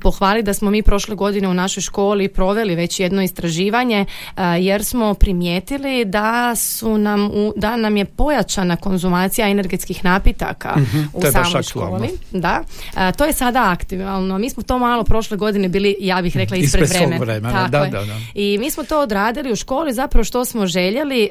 pohvaliti 0.02 0.46
da 0.46 0.54
smo 0.54 0.72
mi 0.72 0.84
prošle 0.84 1.16
godine 1.16 1.48
u 1.48 1.54
našoj 1.54 1.82
školi 1.82 2.28
proveli 2.28 2.76
već 2.76 3.00
jedno 3.00 3.22
istraživanje 3.24 3.57
istraživanje 3.58 4.06
e, 4.38 4.42
jer 4.60 4.84
smo 4.84 5.14
primijetili 5.14 6.06
da 6.06 6.56
su 6.56 6.98
nam 6.98 7.30
da 7.56 7.76
nam 7.76 7.98
je 7.98 8.06
pojačana 8.06 8.76
konzumacija 8.76 9.50
energetskih 9.50 10.06
napitaka 10.06 10.74
uh 10.76 10.98
u 11.14 11.22
samoj 11.32 11.64
školi. 11.64 12.10
Da. 12.32 12.64
E, 12.98 13.12
to 13.12 13.26
je 13.26 13.34
sada 13.34 13.72
aktivno. 13.72 14.38
Mi 14.38 14.50
smo 14.50 14.64
to 14.64 14.80
malo 14.80 15.04
prošle 15.04 15.38
godine 15.38 15.70
bili, 15.70 15.96
ja 16.00 16.22
bih 16.22 16.38
rekla, 16.38 16.58
ispred, 16.58 16.90
vremena. 17.20 17.68
Da, 17.68 17.86
da, 17.86 18.04
I 18.34 18.58
mi 18.60 18.72
smo 18.72 18.84
to 18.84 19.02
odradili 19.02 19.52
u 19.52 19.56
školi, 19.56 19.94
zapravo 19.94 20.24
što 20.24 20.46
smo 20.46 20.68
željeli. 20.68 21.24
E, 21.24 21.30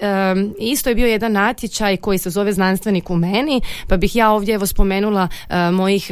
isto 0.59 0.89
je 0.89 0.95
bio 0.95 1.07
jedan 1.07 1.33
natječaj 1.33 1.97
koji 1.97 2.19
se 2.19 2.31
zove 2.31 2.53
znanstvenik 2.53 3.11
u 3.11 3.17
meni, 3.17 3.61
pa 3.89 3.97
bih 3.97 4.17
ja 4.17 4.31
ovdje 4.31 4.55
evo 4.55 4.67
spomenula 4.67 5.29
mojih 5.73 6.11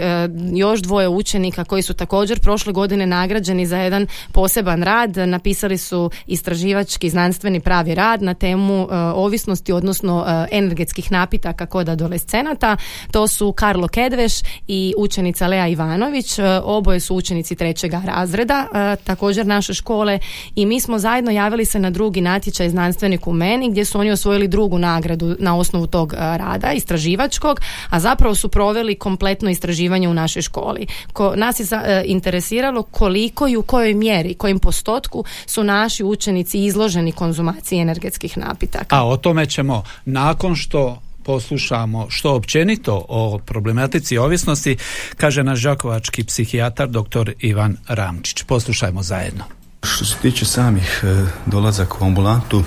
još 0.55 0.81
dvoje 0.81 1.09
učenika 1.09 1.65
koji 1.65 1.83
su 1.83 1.95
također 1.95 2.41
prošle 2.41 2.73
godine 2.73 3.07
nagrađeni 3.07 3.67
za 3.67 3.79
jedan 3.79 4.07
poseban 4.33 4.83
rad. 4.83 5.17
Napisali 5.17 5.79
su 5.79 6.04
istraživački 6.27 7.11
znanstveni 7.11 7.61
pravi 7.61 7.95
rad 7.95 8.23
na 8.23 8.35
temu 8.35 8.89
e, 8.91 8.97
ovisnosti 8.97 9.73
odnosno 9.73 10.25
e, 10.27 10.57
energetskih 10.57 11.13
napitaka 11.13 11.67
kod 11.67 11.89
adolescenata. 11.89 12.77
To 13.11 13.29
su 13.29 13.53
Karlo 13.53 13.89
Kedveš 13.89 14.33
i 14.69 14.95
učenica 14.99 15.47
Lea 15.47 15.69
Ivanović. 15.69 16.39
E, 16.39 16.43
oboje 16.65 17.01
su 17.01 17.17
učenici 17.17 17.55
trećega 17.55 18.03
razreda 18.07 18.67
također 19.05 19.47
naše 19.47 19.75
škole 19.75 20.19
i 20.55 20.67
mi 20.67 20.81
smo 20.81 20.99
zajedno 20.99 21.31
javili 21.31 21.65
se 21.65 21.79
na 21.79 21.91
drugi 21.91 22.21
natječaj 22.21 22.69
znanstvenik 22.69 23.27
u 23.27 23.33
meni 23.33 23.71
gdje 23.71 23.85
su 23.85 23.99
oni 23.99 24.11
osvojili 24.11 24.49
drugu 24.49 24.79
nagradu 24.79 25.37
na 25.39 25.57
osnovu 25.57 25.87
tog 25.87 26.13
rada 26.13 26.73
istraživačkog, 26.73 27.61
a 27.91 28.01
zapravo 28.01 28.35
su 28.35 28.49
proveli 28.49 28.95
kompletno 28.95 29.51
istraživanje 29.51 30.09
u 30.09 30.15
našoj 30.15 30.43
školi. 30.43 30.87
Ko, 31.13 31.37
nas 31.37 31.61
je 31.61 31.67
interesiralo 32.05 32.83
koliko 32.83 33.49
i 33.49 33.57
u 33.57 33.63
kojoj 33.63 33.95
mjeri, 33.95 34.35
kojim 34.35 34.59
postotku 34.59 35.25
su 35.47 35.65
naši 35.65 35.84
naši 35.85 36.05
učenici 36.05 36.65
izloženi 36.65 37.13
konzumaciji 37.13 37.81
energetskih 37.81 38.39
napitaka. 38.39 38.97
A 38.97 39.09
o 39.09 39.17
tome 39.17 39.47
ćemo 39.47 39.83
nakon 40.05 40.57
što 40.57 41.01
poslušamo 41.25 42.07
što 42.11 42.35
općenito 42.35 43.05
o 43.09 43.39
problematici 43.39 44.19
ovisnosti, 44.19 44.77
kaže 45.17 45.43
naš 45.43 45.59
žakovački 45.59 46.25
psihijatar 46.25 46.89
dr. 46.89 47.33
Ivan 47.39 47.77
Ramčić. 47.89 48.43
Poslušajmo 48.43 49.03
zajedno. 49.03 49.45
Što 49.83 50.05
se 50.05 50.17
tiče 50.23 50.45
samih 50.45 51.05
e, 51.05 51.27
dolazak 51.47 52.01
u 52.01 52.05
ambulantu, 52.05 52.63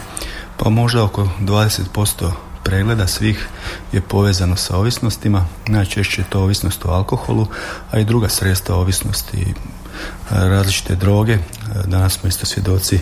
pa 0.57 0.69
možda 0.69 1.03
oko 1.03 1.29
20% 1.41 2.31
pregleda 2.63 3.07
svih 3.07 3.47
je 3.91 4.01
povezano 4.01 4.55
sa 4.55 4.77
ovisnostima. 4.77 5.45
Najčešće 5.67 6.21
je 6.21 6.29
to 6.29 6.41
ovisnost 6.41 6.85
o 6.85 6.89
alkoholu, 6.89 7.47
a 7.91 7.99
i 7.99 8.05
druga 8.05 8.29
sredstva 8.29 8.75
ovisnosti 8.75 9.53
različite 10.29 10.95
droge. 10.95 11.37
Danas 11.85 12.13
smo 12.13 12.29
isto 12.29 12.45
svjedoci 12.45 12.99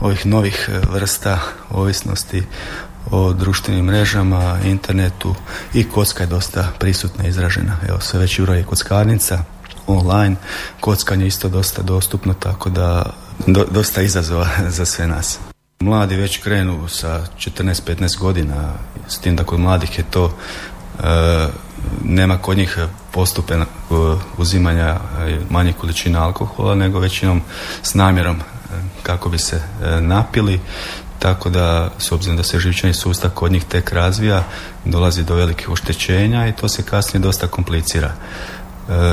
ovih 0.00 0.26
novih 0.26 0.70
e, 0.72 0.80
vrsta 0.92 1.38
ovisnosti 1.70 2.42
o 3.10 3.32
društvenim 3.32 3.84
mrežama, 3.84 4.58
internetu 4.64 5.34
i 5.74 5.84
kocka 5.84 6.22
je 6.22 6.26
dosta 6.26 6.68
prisutna 6.78 7.24
i 7.24 7.28
izražena. 7.28 7.76
Evo, 7.88 8.00
sve 8.00 8.20
veći 8.20 8.42
broj 8.42 8.58
je 8.58 8.64
kockarnica, 8.64 9.44
online, 9.86 10.36
kockanje 10.80 11.26
isto 11.26 11.48
dosta 11.48 11.82
dostupno, 11.82 12.34
tako 12.34 12.70
da 12.70 13.10
dosta 13.70 14.02
izazova 14.02 14.48
za 14.76 14.84
sve 14.84 15.06
nas. 15.06 15.38
Mladi 15.80 16.16
već 16.16 16.38
krenu 16.38 16.88
sa 16.88 17.20
14-15 17.38 18.18
godina, 18.18 18.72
s 19.08 19.18
tim 19.18 19.36
da 19.36 19.44
kod 19.44 19.60
mladih 19.60 19.98
je 19.98 20.04
to 20.10 20.36
e, 20.98 21.48
nema 22.04 22.38
kod 22.38 22.56
njih 22.56 22.78
postupe 23.12 23.54
uzimanja 24.38 24.88
e, 24.88 25.38
manje 25.50 25.72
količina 25.72 26.24
alkohola, 26.24 26.74
nego 26.74 26.98
većinom 26.98 27.42
s 27.82 27.94
namjerom 27.94 28.36
e, 28.36 28.42
kako 29.02 29.28
bi 29.28 29.38
se 29.38 29.56
e, 29.56 30.00
napili, 30.00 30.60
tako 31.18 31.50
da 31.50 31.90
s 31.98 32.12
obzirom 32.12 32.36
da 32.36 32.42
se 32.42 32.58
živčani 32.58 32.94
sustav 32.94 33.30
kod 33.30 33.52
njih 33.52 33.64
tek 33.64 33.92
razvija, 33.92 34.44
dolazi 34.84 35.24
do 35.24 35.34
velikih 35.34 35.70
oštećenja 35.70 36.48
i 36.48 36.52
to 36.52 36.68
se 36.68 36.82
kasnije 36.82 37.22
dosta 37.22 37.46
komplicira. 37.46 38.12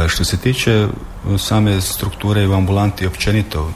Što 0.07 0.23
se 0.25 0.37
tiče 0.37 0.87
same 1.37 1.81
strukture 1.81 2.47
u 2.47 2.53
ambulanti 2.53 3.07
općenito, 3.07 3.71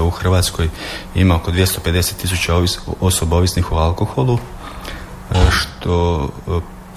u 0.00 0.10
Hrvatskoj 0.10 0.68
ima 1.14 1.36
oko 1.36 1.50
250 1.50 2.12
tisuća 2.20 2.54
osoba 3.00 3.36
ovisnih 3.36 3.72
o 3.72 3.76
alkoholu, 3.76 4.38
što 5.50 6.28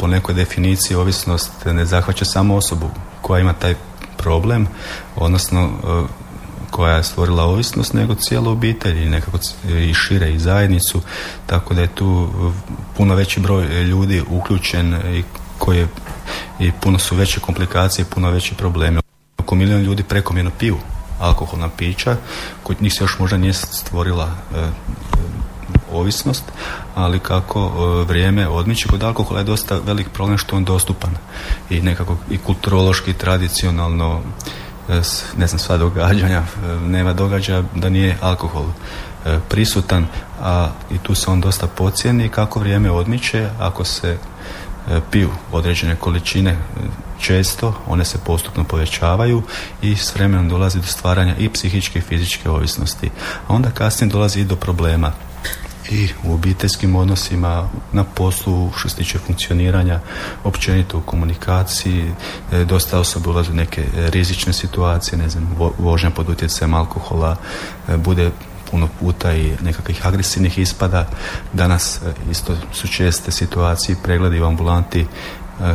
po 0.04 0.08
nekoj 0.08 0.36
definiciji 0.36 0.98
ovisnost 0.98 1.52
ne 1.66 1.86
zahvaća 1.86 2.26
samo 2.26 2.56
osobu 2.56 2.90
koja 3.22 3.40
ima 3.40 3.54
taj 3.54 3.76
problem, 4.18 4.68
odnosno 5.16 5.62
e, 5.64 6.04
koja 6.72 6.96
je 6.96 7.04
stvorila 7.04 7.44
ovisnost, 7.44 7.94
nego 7.94 8.16
cijelu 8.16 8.52
obitelj 8.52 9.04
i 9.04 9.10
nekako 9.10 9.38
i 9.68 9.94
šire 9.94 10.34
i 10.34 10.40
zajednicu, 10.40 11.02
tako 11.46 11.74
da 11.74 11.82
je 11.82 11.96
tu 11.96 12.30
puno 12.98 13.16
veći 13.16 13.40
broj 13.40 13.84
ljudi 13.84 14.24
uključen 14.30 14.94
i 15.18 15.24
koje 15.58 15.88
i 16.60 16.72
puno 16.72 17.00
su 17.00 17.16
veće 17.16 17.40
komplikacije, 17.40 18.06
puno 18.06 18.30
veći 18.30 18.56
problemi. 18.56 19.00
Oko 19.38 19.56
milijun 19.56 19.82
ljudi 19.82 20.04
prekomjerno 20.04 20.52
piju 20.60 20.78
alkoholna 21.20 21.70
pića, 21.78 22.18
kod 22.64 22.82
njih 22.82 22.94
se 22.94 23.04
još 23.04 23.20
možda 23.20 23.38
nije 23.38 23.54
stvorila 23.54 24.30
e, 24.56 24.68
ovisnost, 25.98 26.44
ali 26.96 27.20
kako 27.20 27.60
e, 27.60 28.06
vrijeme 28.06 28.48
odmiče 28.48 28.88
kod 28.88 29.04
alkohola 29.04 29.40
je 29.40 29.44
dosta 29.44 29.80
velik 29.86 30.10
problem 30.10 30.38
što 30.38 30.56
on 30.56 30.66
dostupan 30.66 31.12
i 31.70 31.82
nekako 31.82 32.18
i 32.30 32.38
kulturološki, 32.38 33.14
tradicionalno 33.14 34.22
e, 34.90 35.02
ne 35.38 35.48
znam 35.48 35.60
sva 35.60 35.78
događanja, 35.78 36.44
e, 36.44 36.80
nema 36.88 37.14
događaja 37.14 37.64
da 37.76 37.90
nije 37.90 38.18
alkohol 38.22 38.66
prisutan, 39.50 40.08
a 40.42 40.70
i 40.92 40.98
tu 40.98 41.16
se 41.16 41.32
on 41.32 41.42
dosta 41.42 41.68
pocijeni 41.68 42.30
kako 42.30 42.60
vrijeme 42.60 42.92
odmiče, 42.92 43.50
ako 43.60 43.84
se 43.84 44.18
piju 45.12 45.30
određene 45.52 45.96
količine 45.96 46.58
često, 47.24 47.74
one 47.88 48.06
se 48.06 48.18
postupno 48.26 48.64
povećavaju 48.64 49.42
i 49.82 49.96
s 49.96 50.16
vremenom 50.16 50.50
dolazi 50.50 50.80
do 50.80 50.88
stvaranja 50.88 51.36
i 51.38 51.50
psihičke 51.50 52.00
i 52.00 52.02
fizičke 52.02 52.50
ovisnosti. 52.50 53.10
A 53.48 53.54
onda 53.54 53.72
kasnije 53.72 54.12
dolazi 54.12 54.40
i 54.40 54.46
do 54.46 54.56
problema 54.56 55.12
i 55.92 56.10
u 56.24 56.34
obiteljskim 56.34 56.96
odnosima, 56.96 57.70
na 57.92 58.04
poslu 58.04 58.72
što 58.76 58.90
se 58.90 58.96
tiče 58.96 59.20
funkcioniranja, 59.20 60.00
općenito 60.44 60.98
u 60.98 61.02
komunikaciji, 61.02 62.12
e, 62.52 62.66
dosta 62.66 63.00
osobe 63.00 63.30
ulaze 63.30 63.52
u 63.52 63.56
neke 63.56 63.86
rizične 63.96 64.54
situacije, 64.54 65.18
ne 65.18 65.30
znam, 65.30 65.56
vožnja 65.78 66.10
pod 66.10 66.30
utjecajem 66.30 66.74
alkohola, 66.74 67.36
e, 67.88 67.98
bude 67.98 68.32
puno 68.72 68.88
puta 69.00 69.34
i 69.34 69.54
nekakvih 69.62 70.06
agresivnih 70.06 70.60
ispada. 70.60 71.08
Danas 71.54 71.98
e, 71.98 72.14
isto 72.32 72.58
su 72.74 72.88
česte 72.88 73.32
situacije, 73.32 73.96
pregledi 74.04 74.42
u 74.42 74.46
ambulanti 74.46 75.06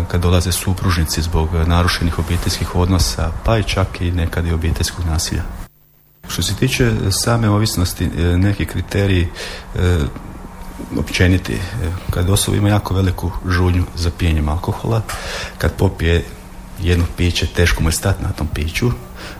kad 0.08 0.20
dolaze 0.20 0.52
supružnici 0.52 1.22
zbog 1.22 1.48
narušenih 1.66 2.18
obiteljskih 2.18 2.76
odnosa, 2.76 3.30
pa 3.44 3.58
i 3.58 3.62
čak 3.62 4.00
i 4.00 4.10
nekad 4.10 4.46
i 4.46 4.52
obiteljskog 4.52 5.06
nasilja. 5.06 5.67
Što 6.28 6.42
se 6.42 6.54
tiče 6.54 6.92
same 7.10 7.50
ovisnosti, 7.50 8.04
e, 8.04 8.38
neki 8.38 8.66
kriteriji 8.66 9.28
e, 9.74 9.98
općeniti. 10.98 11.58
Kad 12.10 12.30
osoba 12.30 12.56
ima 12.56 12.68
jako 12.68 12.94
veliku 12.94 13.30
žudnju 13.48 13.84
za 13.96 14.10
pijenjem 14.18 14.48
alkohola, 14.48 15.02
kad 15.58 15.72
popije 15.72 16.24
jedno 16.80 17.04
piće, 17.16 17.46
teško 17.46 17.82
mu 17.82 17.88
je 17.88 17.92
stati 17.92 18.22
na 18.22 18.28
tom 18.28 18.46
piću, 18.46 18.90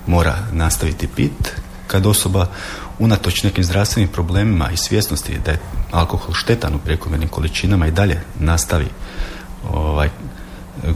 mora 0.06 0.38
nastaviti 0.52 1.08
pit. 1.08 1.52
Kad 1.86 2.06
osoba 2.06 2.46
unatoč 2.98 3.42
nekim 3.42 3.64
zdravstvenim 3.64 4.08
problemima 4.08 4.70
i 4.70 4.76
svjesnosti 4.76 5.38
da 5.44 5.50
je 5.50 5.60
alkohol 5.90 6.34
štetan 6.34 6.74
u 6.74 6.78
prekomjernim 6.78 7.28
količinama 7.28 7.86
i 7.86 7.90
dalje 7.90 8.20
nastavi 8.38 8.86
ovaj, 9.72 10.08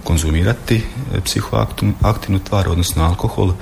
konzumirati 0.04 0.84
psihoaktivnu 1.24 2.38
tvar, 2.48 2.68
odnosno 2.68 3.04
alkohol, 3.04 3.50
e, 3.50 3.54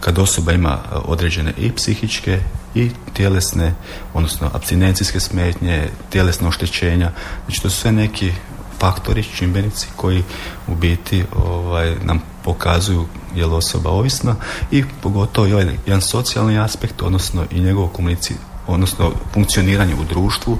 kad 0.00 0.18
osoba 0.18 0.52
ima 0.52 0.78
određene 1.04 1.52
i 1.58 1.72
psihičke 1.72 2.40
i 2.74 2.90
tjelesne, 3.12 3.74
odnosno 4.14 4.50
abstinencijske 4.52 5.20
smetnje, 5.20 5.88
tjelesne 6.10 6.48
oštećenja, 6.48 7.10
znači 7.44 7.62
to 7.62 7.70
su 7.70 7.76
sve 7.76 7.92
neki 7.92 8.32
faktori, 8.78 9.22
čimbenici 9.22 9.88
koji 9.96 10.22
u 10.68 10.74
biti 10.74 11.24
ovaj, 11.36 11.96
nam 12.02 12.22
pokazuju 12.44 13.06
je 13.34 13.46
li 13.46 13.54
osoba 13.54 13.90
ovisna 13.90 14.36
i 14.70 14.84
pogotovo 15.02 15.46
ovaj 15.46 15.66
jedan 15.86 16.00
socijalni 16.00 16.58
aspekt, 16.58 17.02
odnosno 17.02 17.44
i 17.50 17.60
njegovo 17.60 17.88
komunici, 17.88 18.34
odnosno 18.66 19.12
funkcioniranje 19.32 19.94
u 19.94 20.04
društvu, 20.04 20.58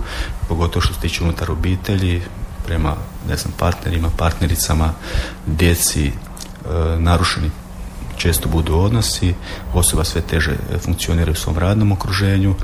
pogotovo 0.49 0.81
što 0.81 0.95
se 0.95 1.01
tiče 1.01 1.25
unutar 1.25 1.51
obitelji, 1.51 2.23
prema 2.67 2.95
ne 3.29 3.37
znam, 3.37 3.53
partnerima, 3.59 4.11
partnericama, 4.17 4.93
djeci, 5.47 6.07
e, 6.07 6.13
narušeni 6.99 7.51
često 8.25 8.49
budu 8.49 8.77
odnosi, 8.77 9.35
osoba 9.75 10.05
sve 10.05 10.21
teže 10.21 10.57
funkcionira 10.81 11.33
u 11.33 11.35
svom 11.35 11.59
radnom 11.59 11.93
okruženju, 11.93 12.55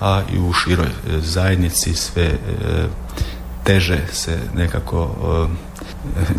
a 0.00 0.22
i 0.32 0.38
u 0.38 0.52
široj 0.52 0.86
e, 0.86 1.20
zajednici 1.20 1.94
sve 1.94 2.24
e, 2.24 2.36
teže 3.64 4.00
se 4.12 4.38
nekako 4.54 5.10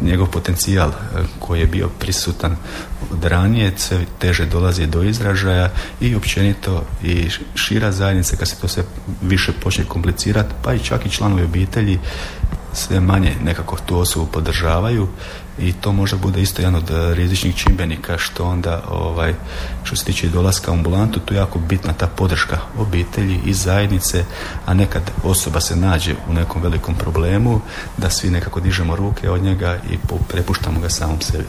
njegov 0.04 0.28
potencijal 0.28 0.92
koji 1.40 1.60
je 1.60 1.68
bio 1.68 1.90
prisutan 2.00 2.56
od 3.12 3.24
ranije 3.24 3.74
sve 3.78 4.06
teže 4.20 4.46
dolazi 4.46 4.88
do 4.88 5.04
izražaja 5.04 5.70
i 6.02 6.16
općenito 6.16 6.84
i 7.04 7.30
šira 7.56 7.92
zajednica 7.92 8.36
kad 8.36 8.48
se 8.48 8.56
to 8.62 8.68
sve 8.68 8.84
više 9.22 9.52
počne 9.64 9.86
komplicirati 9.86 10.54
pa 10.64 10.74
i 10.74 10.80
čak 10.80 11.06
i 11.06 11.10
članovi 11.10 11.44
obitelji 11.44 12.00
sve 12.74 13.00
manje 13.00 13.36
nekako 13.44 13.78
tu 13.86 13.98
osobu 13.98 14.26
podržavaju 14.26 15.08
i 15.60 15.74
to 15.74 15.92
možda 15.92 16.18
bude 16.18 16.42
isto 16.42 16.62
jedan 16.62 16.76
od 16.76 16.92
eh, 16.92 17.14
rizičnih 17.14 17.56
čimbenika 17.56 18.18
što 18.18 18.44
onda 18.44 18.84
ovaj, 18.90 19.34
što 19.84 19.96
se 19.96 20.06
tiče 20.06 20.30
dolaska 20.30 20.72
u 20.72 20.74
ambulantu 20.74 21.20
tu 21.20 21.34
je 21.34 21.38
jako 21.38 21.60
bitna 21.60 21.94
ta 21.94 22.08
podrška 22.08 22.58
obitelji 22.78 23.40
i 23.46 23.54
zajednice 23.54 24.26
a 24.66 24.74
nekad 24.74 25.12
osoba 25.24 25.62
se 25.62 25.76
nađe 25.76 26.16
u 26.30 26.34
nekom 26.34 26.62
velikom 26.62 26.96
problemu 26.96 27.62
da 27.98 28.10
svi 28.10 28.30
nekako 28.30 28.60
dižemo 28.60 28.96
ruke 28.96 29.30
od 29.30 29.44
njega 29.44 29.80
i 29.92 29.98
prepuštamo 30.28 30.80
ga 30.80 30.90
samom 30.90 31.22
sebi. 31.22 31.46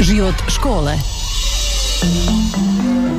Život 0.00 0.34
škole 0.48 0.98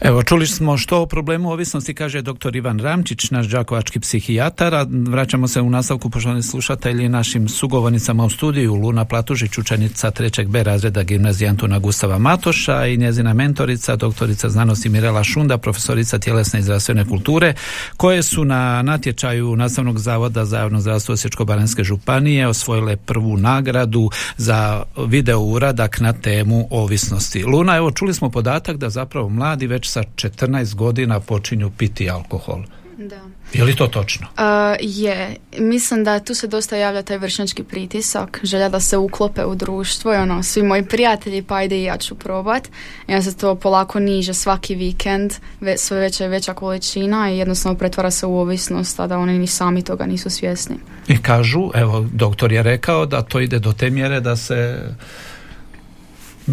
Evo, 0.00 0.22
čuli 0.22 0.46
smo 0.46 0.76
što 0.76 1.02
o 1.02 1.06
problemu 1.06 1.50
ovisnosti 1.50 1.94
kaže 1.94 2.22
dr. 2.22 2.56
Ivan 2.56 2.78
Ramčić, 2.78 3.30
naš 3.30 3.46
đakovački 3.46 4.00
psihijatar, 4.00 4.74
a 4.74 4.86
vraćamo 4.90 5.48
se 5.48 5.60
u 5.60 5.70
nastavku, 5.70 6.10
poštovani 6.10 6.42
slušatelji, 6.42 7.08
našim 7.08 7.48
sugovornicama 7.48 8.24
u 8.24 8.30
studiju, 8.30 8.74
Luna 8.74 9.04
Platužić, 9.04 9.58
učenica 9.58 10.10
3. 10.10 10.46
B 10.46 10.62
razreda 10.62 11.02
gimnazije 11.02 11.48
Antuna 11.48 11.78
Gustava 11.78 12.18
Matoša 12.18 12.86
i 12.86 12.96
njezina 12.96 13.34
mentorica, 13.34 13.96
doktorica 13.96 14.48
znanosti 14.48 14.88
Mirela 14.88 15.24
Šunda, 15.24 15.58
profesorica 15.58 16.18
tjelesne 16.18 16.60
i 16.60 16.62
zdravstvene 16.62 17.04
kulture, 17.04 17.54
koje 17.96 18.22
su 18.22 18.44
na 18.44 18.82
natječaju 18.82 19.56
Nastavnog 19.56 19.98
zavoda 19.98 20.44
za 20.44 20.58
javno 20.58 20.80
zdravstvo 20.80 21.14
Osječko-Baranjske 21.14 21.84
županije 21.84 22.48
osvojile 22.48 22.96
prvu 22.96 23.36
nagradu 23.36 24.10
za 24.36 24.82
video 25.06 25.40
uradak 25.40 26.00
na 26.00 26.12
temu 26.12 26.68
ovisnosti. 26.70 27.44
Luna, 27.44 27.76
evo, 27.76 27.90
čuli 27.90 28.14
smo 28.14 28.30
podatak 28.30 28.76
da 28.76 28.90
zapravo 28.90 29.28
mladi 29.28 29.66
već 29.66 29.87
sa 29.88 30.02
14 30.02 30.74
godina 30.74 31.20
počinju 31.20 31.70
piti 31.78 32.10
alkohol. 32.10 32.62
Da. 32.98 33.20
Je 33.52 33.64
li 33.64 33.76
to 33.76 33.86
točno? 33.86 34.26
Uh, 34.26 34.76
je. 34.80 35.36
Mislim 35.58 36.04
da 36.04 36.20
tu 36.20 36.34
se 36.34 36.46
dosta 36.46 36.76
javlja 36.76 37.02
taj 37.02 37.18
vršnjački 37.18 37.62
pritisak, 37.62 38.40
želja 38.42 38.68
da 38.68 38.80
se 38.80 38.96
uklope 38.96 39.44
u 39.44 39.54
društvo 39.54 40.14
i 40.14 40.16
ono, 40.16 40.42
svi 40.42 40.62
moji 40.62 40.84
prijatelji 40.84 41.42
pa 41.42 41.54
ajde 41.54 41.78
i 41.78 41.84
ja 41.84 41.98
ću 41.98 42.14
probat. 42.14 42.68
Ja 43.06 43.22
se 43.22 43.36
to 43.36 43.54
polako 43.54 44.00
niže 44.00 44.34
svaki 44.34 44.74
vikend, 44.74 45.32
sve 45.76 46.00
veća 46.00 46.24
i 46.24 46.28
veća 46.28 46.54
količina 46.54 47.30
i 47.30 47.38
jednostavno 47.38 47.78
pretvara 47.78 48.10
se 48.10 48.26
u 48.26 48.38
ovisnost, 48.38 49.00
a 49.00 49.06
da 49.06 49.18
oni 49.18 49.38
ni 49.38 49.46
sami 49.46 49.82
toga 49.82 50.06
nisu 50.06 50.30
svjesni. 50.30 50.76
I 51.08 51.22
kažu, 51.22 51.70
evo, 51.74 52.06
doktor 52.12 52.52
je 52.52 52.62
rekao 52.62 53.06
da 53.06 53.22
to 53.22 53.40
ide 53.40 53.58
do 53.58 53.72
te 53.72 53.90
mjere 53.90 54.20
da 54.20 54.36
se 54.36 54.88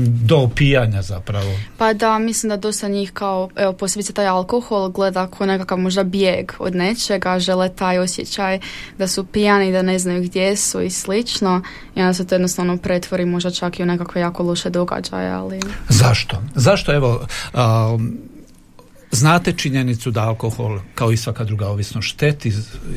do 0.04 0.38
opijanja 0.38 1.02
zapravo. 1.02 1.60
Pa 1.78 1.94
da, 1.94 2.20
mislim 2.20 2.50
da 2.50 2.58
dosta 2.58 2.88
njih 2.88 3.12
kao, 3.12 3.50
evo 3.56 3.74
posebice 3.74 4.14
taj 4.14 4.28
alkohol 4.28 4.90
gleda 4.90 5.28
kao 5.28 5.48
nekakav 5.48 5.78
možda 5.78 6.04
bijeg 6.04 6.52
od 6.60 6.76
nečega, 6.76 7.40
žele 7.40 7.70
taj 7.70 8.00
osjećaj 8.00 8.60
da 8.98 9.08
su 9.08 9.26
pijani, 9.26 9.72
da 9.72 9.82
ne 9.82 10.00
znaju 10.00 10.24
gdje 10.24 10.58
su 10.58 10.82
i 10.82 10.90
slično 10.90 11.62
i 11.96 12.02
onda 12.02 12.14
se 12.14 12.28
to 12.28 12.36
jednostavno 12.36 12.78
pretvori 12.78 13.26
možda 13.26 13.52
čak 13.52 13.80
i 13.80 13.84
u 13.84 13.86
nekakve 13.86 14.22
jako 14.22 14.44
loše 14.44 14.70
događaje, 14.70 15.32
ali... 15.32 15.60
Zašto? 15.90 16.42
Zašto 16.56 16.94
evo... 16.94 17.28
Um, 17.54 18.18
znate 19.12 19.54
činjenicu 19.54 20.12
da 20.12 20.24
alkohol 20.24 20.80
kao 20.96 21.12
i 21.12 21.18
svaka 21.18 21.44
druga 21.44 21.68
ovisnost 21.68 22.08
šteti 22.08 22.52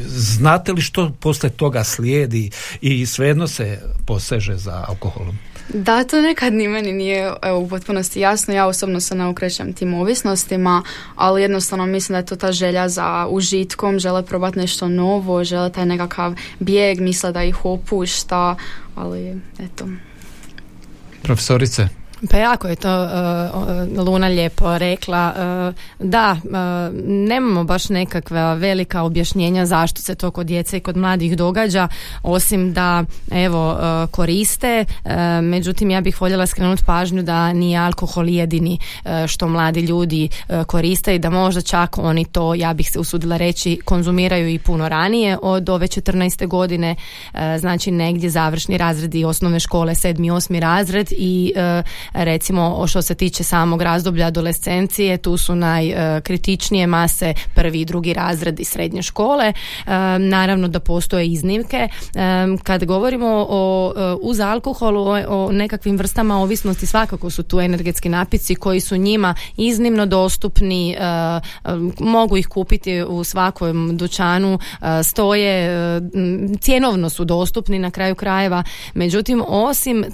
znate 0.07 0.73
li 0.73 0.81
što 0.81 1.13
poslije 1.21 1.51
toga 1.51 1.85
slijedi 1.85 2.51
i 2.81 3.07
svejedno 3.07 3.49
se 3.49 3.81
poseže 4.07 4.57
za 4.57 4.85
alkoholom 4.89 5.39
da, 5.69 6.05
to 6.05 6.21
nekad 6.21 6.53
ni 6.53 6.69
meni 6.69 6.93
nije 6.93 7.33
evo, 7.43 7.59
u 7.59 7.69
potpunosti 7.69 8.21
jasno. 8.21 8.55
Ja 8.55 8.67
osobno 8.67 9.01
se 9.01 9.15
ne 9.15 9.27
okrećem 9.27 9.73
tim 9.73 9.95
ovisnostima, 9.95 10.83
ali 11.17 11.43
jednostavno 11.43 11.87
mislim 11.87 12.15
da 12.15 12.19
je 12.19 12.27
to 12.27 12.37
ta 12.37 12.53
želja 12.53 12.89
za 12.89 13.27
užitkom, 13.31 13.99
žele 13.99 14.23
probati 14.23 14.59
nešto 14.59 14.89
novo, 14.89 15.45
žele 15.45 15.73
taj 15.73 15.87
nekakav 15.87 16.35
bijeg, 16.59 17.01
misle 17.01 17.33
da 17.33 17.45
ih 17.45 17.65
opušta, 17.65 18.57
ali 18.95 19.41
eto. 19.59 19.89
Profesorice, 21.23 21.89
pa 22.31 22.37
jako 22.37 22.69
je 22.69 22.77
to 22.77 23.03
uh, 23.03 24.07
Luna 24.07 24.27
lijepo 24.27 24.79
rekla. 24.79 25.35
Uh, 25.37 25.75
da, 26.09 26.37
uh, 26.45 26.51
nemamo 27.07 27.65
baš 27.65 27.89
nekakva 27.89 28.55
velika 28.55 29.03
objašnjenja 29.03 29.67
zašto 29.67 30.03
se 30.03 30.15
to 30.15 30.31
kod 30.31 30.47
djece 30.47 30.77
i 30.77 30.81
kod 30.81 30.97
mladih 30.97 31.37
događa, 31.37 31.89
osim 32.23 32.73
da 32.73 33.05
evo 33.31 33.79
koriste. 34.11 34.85
Međutim, 35.43 35.91
ja 35.91 36.01
bih 36.01 36.21
voljela 36.21 36.47
skrenuti 36.47 36.83
pažnju 36.87 37.23
da 37.23 37.53
nije 37.53 37.79
alkohol 37.79 38.29
jedini 38.29 38.79
što 39.27 39.49
mladi 39.49 39.81
ljudi 39.81 40.29
koriste 40.67 41.15
i 41.15 41.19
da 41.19 41.31
možda 41.31 41.61
čak 41.61 41.99
oni 41.99 42.25
to, 42.25 42.55
ja 42.55 42.75
bih 42.75 42.91
se 42.91 42.99
usudila 42.99 43.37
reći, 43.37 43.81
konzumiraju 43.85 44.49
i 44.49 44.59
puno 44.59 44.89
ranije 44.89 45.39
od 45.43 45.69
ove 45.69 45.87
14. 45.87 46.47
godine, 46.47 46.97
znači 47.59 47.91
negdje 47.91 48.31
završni 48.31 48.79
razredi 48.79 49.25
osnovne 49.25 49.61
škole, 49.61 49.95
sedmi, 49.95 50.31
osmi 50.31 50.61
razred 50.61 51.09
i 51.13 51.53
recimo 52.13 52.87
što 52.87 53.03
se 53.03 53.15
tiče 53.15 53.45
samog 53.45 53.83
razdoblja 53.83 54.27
adolescencije 54.27 55.19
tu 55.19 55.37
su 55.37 55.55
najkritičnije 55.55 56.87
mase 56.87 57.35
prvi 57.55 57.81
i 57.81 57.85
drugi 57.85 58.15
razredi 58.15 58.65
srednje 58.65 59.03
škole. 59.03 59.53
Naravno 60.19 60.69
da 60.69 60.81
postoje 60.81 61.27
iznimke. 61.27 61.89
Kad 62.63 62.85
govorimo 62.85 63.47
o 63.49 63.93
uz 64.23 64.41
alkoholu 64.41 65.05
o 65.29 65.53
nekakvim 65.53 65.97
vrstama 65.97 66.39
ovisnosti 66.39 66.87
svakako 66.87 67.31
su 67.31 67.43
tu 67.43 67.61
energetski 67.61 68.09
napici 68.09 68.55
koji 68.55 68.81
su 68.81 68.97
njima 68.97 69.35
iznimno 69.57 70.07
dostupni. 70.07 70.97
Mogu 72.01 72.37
ih 72.37 72.47
kupiti 72.47 73.03
u 73.03 73.25
svakom 73.25 73.97
dućanu 73.97 74.59
stoje 75.05 75.71
cjenovno 76.61 77.11
su 77.11 77.25
dostupni 77.25 77.79
na 77.79 77.91
kraju 77.91 78.15
krajeva. 78.15 78.65
Međutim 78.95 79.43
osim 79.49 80.05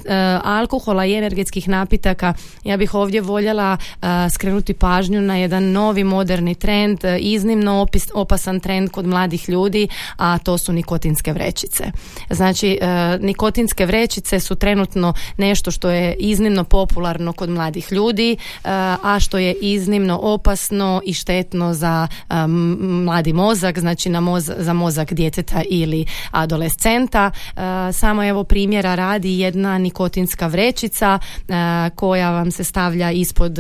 alkohola 0.45 1.07
i 1.07 1.15
energetskih 1.15 1.69
napisa 1.69 1.84
napitaka. 1.85 2.35
Ja 2.65 2.77
bih 2.77 2.95
ovdje 2.95 3.21
voljela 3.21 3.77
skrenuti 4.31 4.75
pažnju 4.75 5.21
na 5.21 5.37
jedan 5.37 5.73
novi 5.73 6.05
moderni 6.05 6.55
trend, 6.55 6.99
iznimno 7.19 7.87
opasan 8.15 8.61
trend 8.61 8.91
kod 8.91 9.07
mladih 9.07 9.49
ljudi, 9.49 9.89
a 10.17 10.39
to 10.39 10.59
su 10.59 10.73
nikotinske 10.73 11.33
vrećice. 11.33 11.85
Znači, 12.31 12.79
nikotinske 13.21 13.87
vrećice 13.87 14.41
su 14.41 14.55
trenutno 14.55 15.15
nešto 15.37 15.71
što 15.71 15.91
je 15.91 16.15
iznimno 16.19 16.65
popularno 16.65 17.33
kod 17.33 17.51
mladih 17.51 17.93
ljudi, 17.93 18.37
a 19.03 19.19
što 19.21 19.39
je 19.39 19.53
iznimno 19.53 20.19
opasno 20.23 21.01
i 21.05 21.13
štetno 21.13 21.75
za 21.75 22.09
mladi 23.05 23.33
mozak, 23.33 23.79
znači 23.79 24.09
na 24.09 24.21
moz, 24.21 24.51
za 24.59 24.73
mozak 24.73 25.13
djeteta 25.13 25.63
ili 25.71 26.07
adolescenta. 26.31 27.31
Samo 27.93 28.25
evo 28.25 28.45
primjera 28.45 28.95
radi 28.95 29.39
jedna 29.39 29.79
nikotinska 29.79 30.47
vrećica 30.47 31.19
koja 31.95 32.31
vam 32.31 32.51
se 32.51 32.65
stavlja 32.65 33.11
ispod 33.11 33.59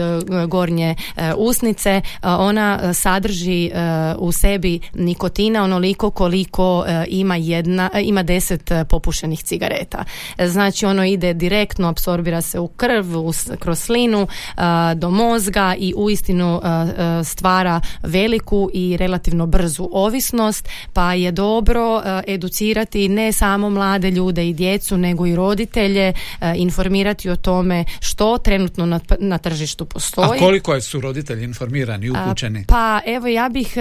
gornje 0.48 0.94
usnice. 1.37 2.00
Ona 2.22 2.94
sadrži 2.94 3.70
u 4.18 4.33
sebi 4.33 4.81
nikotina 4.94 5.64
onoliko 5.64 6.11
koliko 6.11 6.85
ima 7.09 7.37
jedna, 7.37 7.90
ima 8.03 8.22
deset 8.22 8.70
popušenih 8.88 9.42
cigareta. 9.42 10.05
Znači 10.46 10.87
ono 10.87 11.05
ide 11.05 11.35
direktno, 11.35 11.88
apsorbira 11.88 12.40
se 12.40 12.59
u 12.59 12.68
krv, 12.68 13.05
kroz 13.59 13.79
slinu 13.79 14.27
do 14.96 15.11
mozga 15.11 15.74
i 15.79 15.94
uistinu 15.96 16.61
stvara 17.24 17.81
veliku 18.03 18.70
i 18.72 18.96
relativno 18.96 19.46
brzu 19.46 19.88
ovisnost, 19.92 20.68
pa 20.92 21.14
je 21.14 21.33
dobro 21.33 22.03
educirati 22.27 23.09
ne 23.09 23.33
samo 23.33 23.70
mlade 23.70 24.11
ljude 24.11 24.48
i 24.48 24.53
djecu, 24.53 24.96
nego 24.96 25.27
i 25.27 25.37
roditelje, 25.37 26.12
informirati 26.57 27.31
o 27.31 27.37
tome 27.37 27.85
što 28.04 28.38
trenutno 28.38 28.86
na, 28.86 29.00
na 29.18 29.38
tržištu 29.38 29.84
postoji. 29.84 30.36
A 30.36 30.38
koliko 30.38 30.80
su 30.80 31.00
roditelji 31.00 31.44
informirani, 31.44 32.10
upućeni? 32.10 32.64
Pa 32.68 33.00
evo 33.06 33.26
ja 33.26 33.48
bih, 33.48 33.74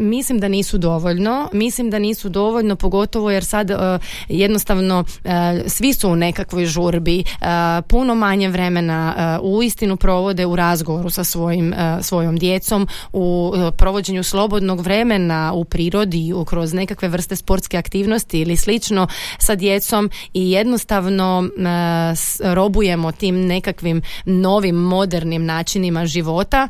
mislim 0.00 0.40
da 0.40 0.48
nisu 0.48 0.78
dovoljno, 0.78 1.48
mislim 1.52 1.90
da 1.90 1.98
nisu 1.98 2.28
dovoljno, 2.28 2.76
pogotovo 2.76 3.30
jer 3.30 3.44
sad 3.44 3.70
jednostavno 4.28 5.04
svi 5.66 5.92
su 5.92 6.08
u 6.08 6.16
nekakvoj 6.16 6.66
žurbi, 6.66 7.24
puno 7.88 8.14
manje 8.14 8.48
vremena 8.48 9.14
u 9.42 9.62
istinu 9.62 9.96
provode 9.96 10.46
u 10.46 10.56
razgovoru 10.56 11.10
sa 11.10 11.24
svojim, 11.24 11.74
svojom 12.02 12.38
djecom, 12.38 12.88
u 13.12 13.52
provođenju 13.76 14.22
slobodnog 14.22 14.80
vremena 14.80 15.52
u 15.54 15.64
prirodi, 15.64 16.32
kroz 16.46 16.72
nekakve 16.72 17.08
vrste 17.08 17.36
sportske 17.36 17.76
aktivnosti 17.76 18.40
ili 18.40 18.56
slično 18.56 19.06
sa 19.38 19.54
djecom 19.54 20.10
i 20.34 20.50
jednostavno 20.50 21.48
robujemo 22.42 23.12
tim 23.12 23.46
nekakvim 23.56 24.02
novim 24.24 24.76
modernim 24.76 25.44
načinima 25.44 26.06
života. 26.06 26.68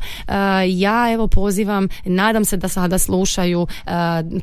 Ja 0.67 1.13
evo 1.13 1.27
pozivam, 1.27 1.87
nadam 2.05 2.45
se 2.45 2.57
da 2.57 2.67
sada 2.67 2.97
slušaju, 2.97 3.67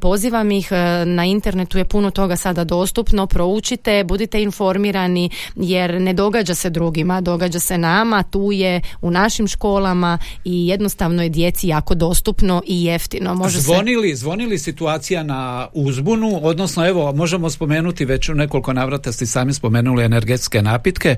pozivam 0.00 0.50
ih, 0.50 0.68
na 1.06 1.24
internetu 1.24 1.78
je 1.78 1.84
puno 1.84 2.10
toga 2.10 2.36
sada 2.36 2.64
dostupno, 2.64 3.26
proučite, 3.26 4.04
budite 4.04 4.42
informirani 4.42 5.30
jer 5.56 6.00
ne 6.00 6.12
događa 6.12 6.54
se 6.54 6.70
drugima, 6.70 7.20
događa 7.20 7.60
se 7.60 7.78
nama, 7.78 8.22
tu 8.22 8.52
je 8.52 8.80
u 9.00 9.10
našim 9.10 9.48
školama 9.48 10.18
i 10.44 10.68
jednostavno 10.68 11.22
je 11.22 11.28
djeci 11.28 11.68
jako 11.68 11.94
dostupno 11.94 12.62
i 12.66 12.84
jeftino. 12.84 13.34
Može 13.34 13.60
zvonili, 13.60 14.10
se... 14.10 14.16
zvonili 14.16 14.58
situacija 14.58 15.22
na 15.22 15.68
uzbunu, 15.72 16.40
odnosno 16.42 16.86
evo 16.86 17.12
možemo 17.12 17.50
spomenuti 17.50 18.04
već 18.04 18.28
u 18.28 18.34
nekoliko 18.34 18.72
navrata 18.72 19.12
ste 19.12 19.26
sami 19.26 19.54
spomenuli 19.54 20.04
energetske 20.04 20.62
napitke, 20.62 21.16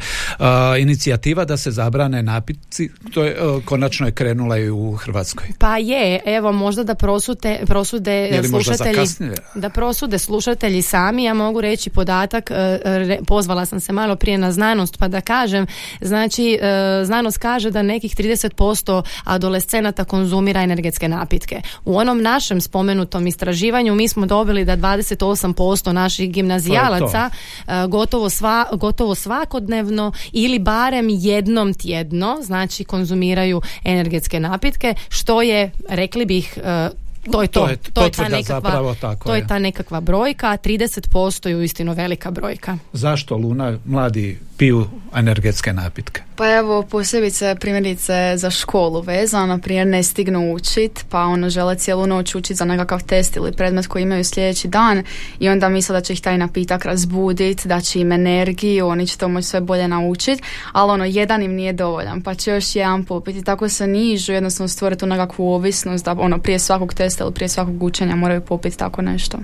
inicijativa 0.79 1.16
da 1.47 1.57
se 1.57 1.71
zabrane 1.71 2.23
napitci, 2.23 2.91
to 3.15 3.25
je 3.25 3.37
konačno 3.65 4.07
je 4.07 4.13
krenula 4.13 4.59
i 4.59 4.71
u 4.71 4.93
Hrvatskoj. 4.93 5.47
Pa 5.59 5.77
je, 5.77 6.21
evo 6.27 6.53
možda 6.53 6.85
da 6.85 6.95
prosute, 6.95 7.61
prosude 7.67 8.43
slušatelji 8.51 9.07
da 9.55 9.71
prosude 9.71 10.19
slušatelji 10.19 10.83
sami, 10.83 11.25
ja 11.25 11.35
mogu 11.35 11.61
reći 11.61 11.91
podatak, 11.91 12.51
e, 12.51 13.19
pozvala 13.27 13.67
sam 13.67 13.81
se 13.81 13.93
malo 13.93 14.17
prije 14.17 14.39
na 14.39 14.53
znanost 14.53 14.99
pa 14.99 15.09
da 15.09 15.21
kažem, 15.21 15.67
znači 16.01 16.59
e, 16.63 17.05
znanost 17.05 17.39
kaže 17.39 17.71
da 17.71 17.83
nekih 17.83 18.17
30% 18.17 19.03
adolescenata 19.25 20.05
konzumira 20.05 20.63
energetske 20.63 21.09
napitke. 21.09 21.61
U 21.85 21.97
onom 21.97 22.23
našem 22.23 22.61
spomenutom 22.61 23.27
istraživanju 23.27 23.95
mi 23.95 24.09
smo 24.09 24.27
dobili 24.27 24.65
da 24.65 24.77
28% 24.77 25.93
naših 25.93 26.31
gimnazijalaca 26.31 27.31
e, 27.31 27.87
gotovo, 27.89 28.31
sva, 28.31 28.67
gotovo 28.73 29.15
svakodnevno 29.15 30.13
ili 30.33 30.59
barem 30.59 31.06
jednom 31.11 31.75
tjedno 31.75 32.39
znači 32.43 32.85
konzumiraju 32.85 33.61
energetske 33.85 34.41
napitke 34.41 34.95
što 35.09 35.43
je 35.43 35.71
rekli 35.89 36.27
bih 36.27 36.59
e, 36.65 36.89
to 37.31 37.43
je 37.43 37.49
to. 37.49 37.61
To 37.61 37.69
je, 37.69 37.77
to 37.93 38.05
je 38.05 38.11
ta 38.11 38.29
nekakva, 38.29 38.95
tako 39.01 39.29
to 39.29 39.35
je 39.35 39.47
ta 39.47 39.59
nekakva 39.59 40.01
brojka, 40.01 40.57
30% 40.65 41.49
je 41.49 41.57
uistinu 41.57 41.93
velika 41.93 42.31
brojka. 42.31 42.79
Zašto 42.93 43.37
Luna 43.37 43.79
mladi 43.85 44.39
piju 44.57 44.87
energetske 45.15 45.73
napitke? 45.73 46.23
Pa 46.37 46.57
evo, 46.57 46.83
posebice 46.83 47.57
primjerice 47.61 48.33
za 48.37 48.51
školu 48.51 49.01
vezano, 49.01 49.59
prije 49.59 49.85
ne 49.85 50.03
stignu 50.03 50.53
učit, 50.53 51.05
pa 51.09 51.21
ono 51.21 51.51
žele 51.51 51.75
cijelu 51.75 52.07
noć 52.07 52.35
učiti 52.35 52.55
za 52.55 52.65
nekakav 52.65 53.03
test 53.03 53.37
ili 53.37 53.53
predmet 53.53 53.87
koji 53.87 54.03
imaju 54.03 54.25
sljedeći 54.25 54.69
dan 54.69 55.03
i 55.39 55.49
onda 55.49 55.69
misle 55.69 55.93
da 55.93 56.01
će 56.01 56.13
ih 56.13 56.21
taj 56.21 56.39
napitak 56.39 56.85
razbuditi, 56.85 57.69
da 57.69 57.81
će 57.81 58.01
im 58.01 58.13
energiju, 58.13 58.87
oni 58.87 59.07
će 59.07 59.19
to 59.19 59.29
moći 59.29 59.47
sve 59.47 59.61
bolje 59.61 59.89
naučiti, 59.89 60.43
ali 60.73 60.93
ono, 60.93 61.05
jedan 61.05 61.43
im 61.43 61.55
nije 61.55 61.73
dovoljan, 61.73 62.23
pa 62.23 62.35
će 62.35 62.51
još 62.51 62.77
jedan 62.77 63.05
popiti, 63.05 63.45
tako 63.45 63.69
se 63.69 63.87
nižu, 63.87 64.33
jednostavno 64.33 64.69
stvoriti 64.69 65.01
tu 65.01 65.07
nekakvu 65.07 65.53
ovisnost 65.53 66.05
da 66.05 66.17
ono, 66.19 66.39
prije 66.39 66.59
svakog 66.59 66.95
testa 66.95 67.25
ili 67.25 67.35
prije 67.35 67.49
svakog 67.49 67.83
učenja 67.83 68.17
moraju 68.17 68.41
popiti 68.41 68.79
tako 68.79 69.03
nešto. 69.03 69.39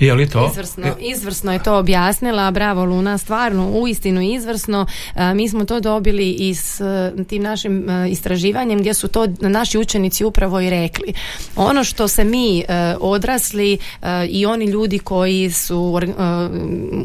Je 0.00 0.14
li 0.14 0.28
to? 0.28 0.50
Izvrsno, 0.52 0.84
izvrsno 1.00 1.52
je 1.52 1.62
to 1.62 1.78
objasnila, 1.78 2.50
bravo 2.50 2.84
Luna, 2.84 3.18
stvarno, 3.18 3.70
uistinu 3.70 4.20
izvrsno. 4.22 4.39
E, 5.14 5.34
mi 5.34 5.48
smo 5.48 5.64
to 5.64 5.80
dobili 5.80 6.30
i 6.30 6.54
s 6.54 6.80
e, 6.80 7.12
tim 7.28 7.42
našim 7.42 7.90
e, 7.90 8.10
istraživanjem 8.10 8.78
gdje 8.78 8.94
su 8.94 9.08
to 9.08 9.26
naši 9.40 9.78
učenici 9.78 10.24
upravo 10.24 10.60
i 10.60 10.70
rekli. 10.70 11.12
Ono 11.56 11.84
što 11.84 12.08
se 12.08 12.24
mi 12.24 12.64
odrasli 13.00 13.78
i 14.28 14.46
oni 14.46 14.64
ljudi 14.64 14.98
koji 14.98 15.50
su 15.50 16.00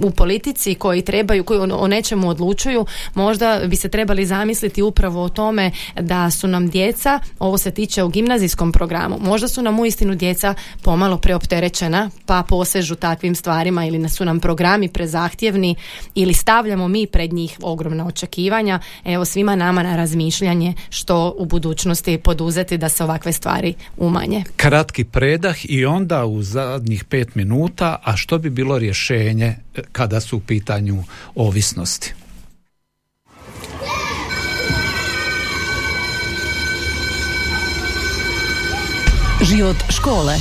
u 0.03 0.11
politici, 0.11 0.75
koji 0.75 1.01
trebaju, 1.01 1.43
koji 1.43 1.59
o 1.59 1.87
nečemu 1.87 2.29
odlučuju, 2.29 2.85
možda 3.13 3.61
bi 3.67 3.75
se 3.75 3.89
trebali 3.89 4.25
zamisliti 4.25 4.81
upravo 4.81 5.23
o 5.23 5.29
tome 5.29 5.71
da 5.99 6.31
su 6.31 6.47
nam 6.47 6.67
djeca, 6.67 7.19
ovo 7.39 7.57
se 7.57 7.71
tiče 7.71 8.03
u 8.03 8.09
gimnazijskom 8.09 8.71
programu, 8.71 9.17
možda 9.21 9.47
su 9.47 9.61
nam 9.61 9.79
uistinu 9.79 10.15
djeca 10.15 10.53
pomalo 10.81 11.17
preopterećena, 11.17 12.09
pa 12.25 12.43
posežu 12.47 12.95
takvim 12.95 13.35
stvarima 13.35 13.85
ili 13.85 14.09
su 14.09 14.25
nam 14.25 14.39
programi 14.39 14.87
prezahtjevni 14.89 15.75
ili 16.15 16.33
stavljamo 16.33 16.87
mi 16.87 17.07
pred 17.25 17.33
njih 17.33 17.57
ogromna 17.61 18.07
očekivanja. 18.07 18.79
Evo 19.05 19.25
svima 19.25 19.55
nama 19.55 19.83
na 19.83 19.95
razmišljanje 19.95 20.73
što 20.89 21.35
u 21.37 21.45
budućnosti 21.45 22.17
poduzeti 22.17 22.77
da 22.77 22.89
se 22.89 23.03
ovakve 23.03 23.33
stvari 23.33 23.73
umanje. 23.97 24.43
Kratki 24.55 25.03
predah 25.03 25.55
i 25.63 25.85
onda 25.85 26.25
u 26.25 26.43
zadnjih 26.43 27.03
pet 27.03 27.35
minuta, 27.35 27.95
a 28.03 28.17
što 28.17 28.37
bi 28.37 28.49
bilo 28.49 28.77
rješenje 28.77 29.45
e, 29.45 29.81
kada 29.91 30.19
su 30.19 30.37
u 30.37 30.39
pitanju 30.39 31.03
ovisnosti? 31.35 32.13
Život 39.41 39.77
škole. 39.89 40.35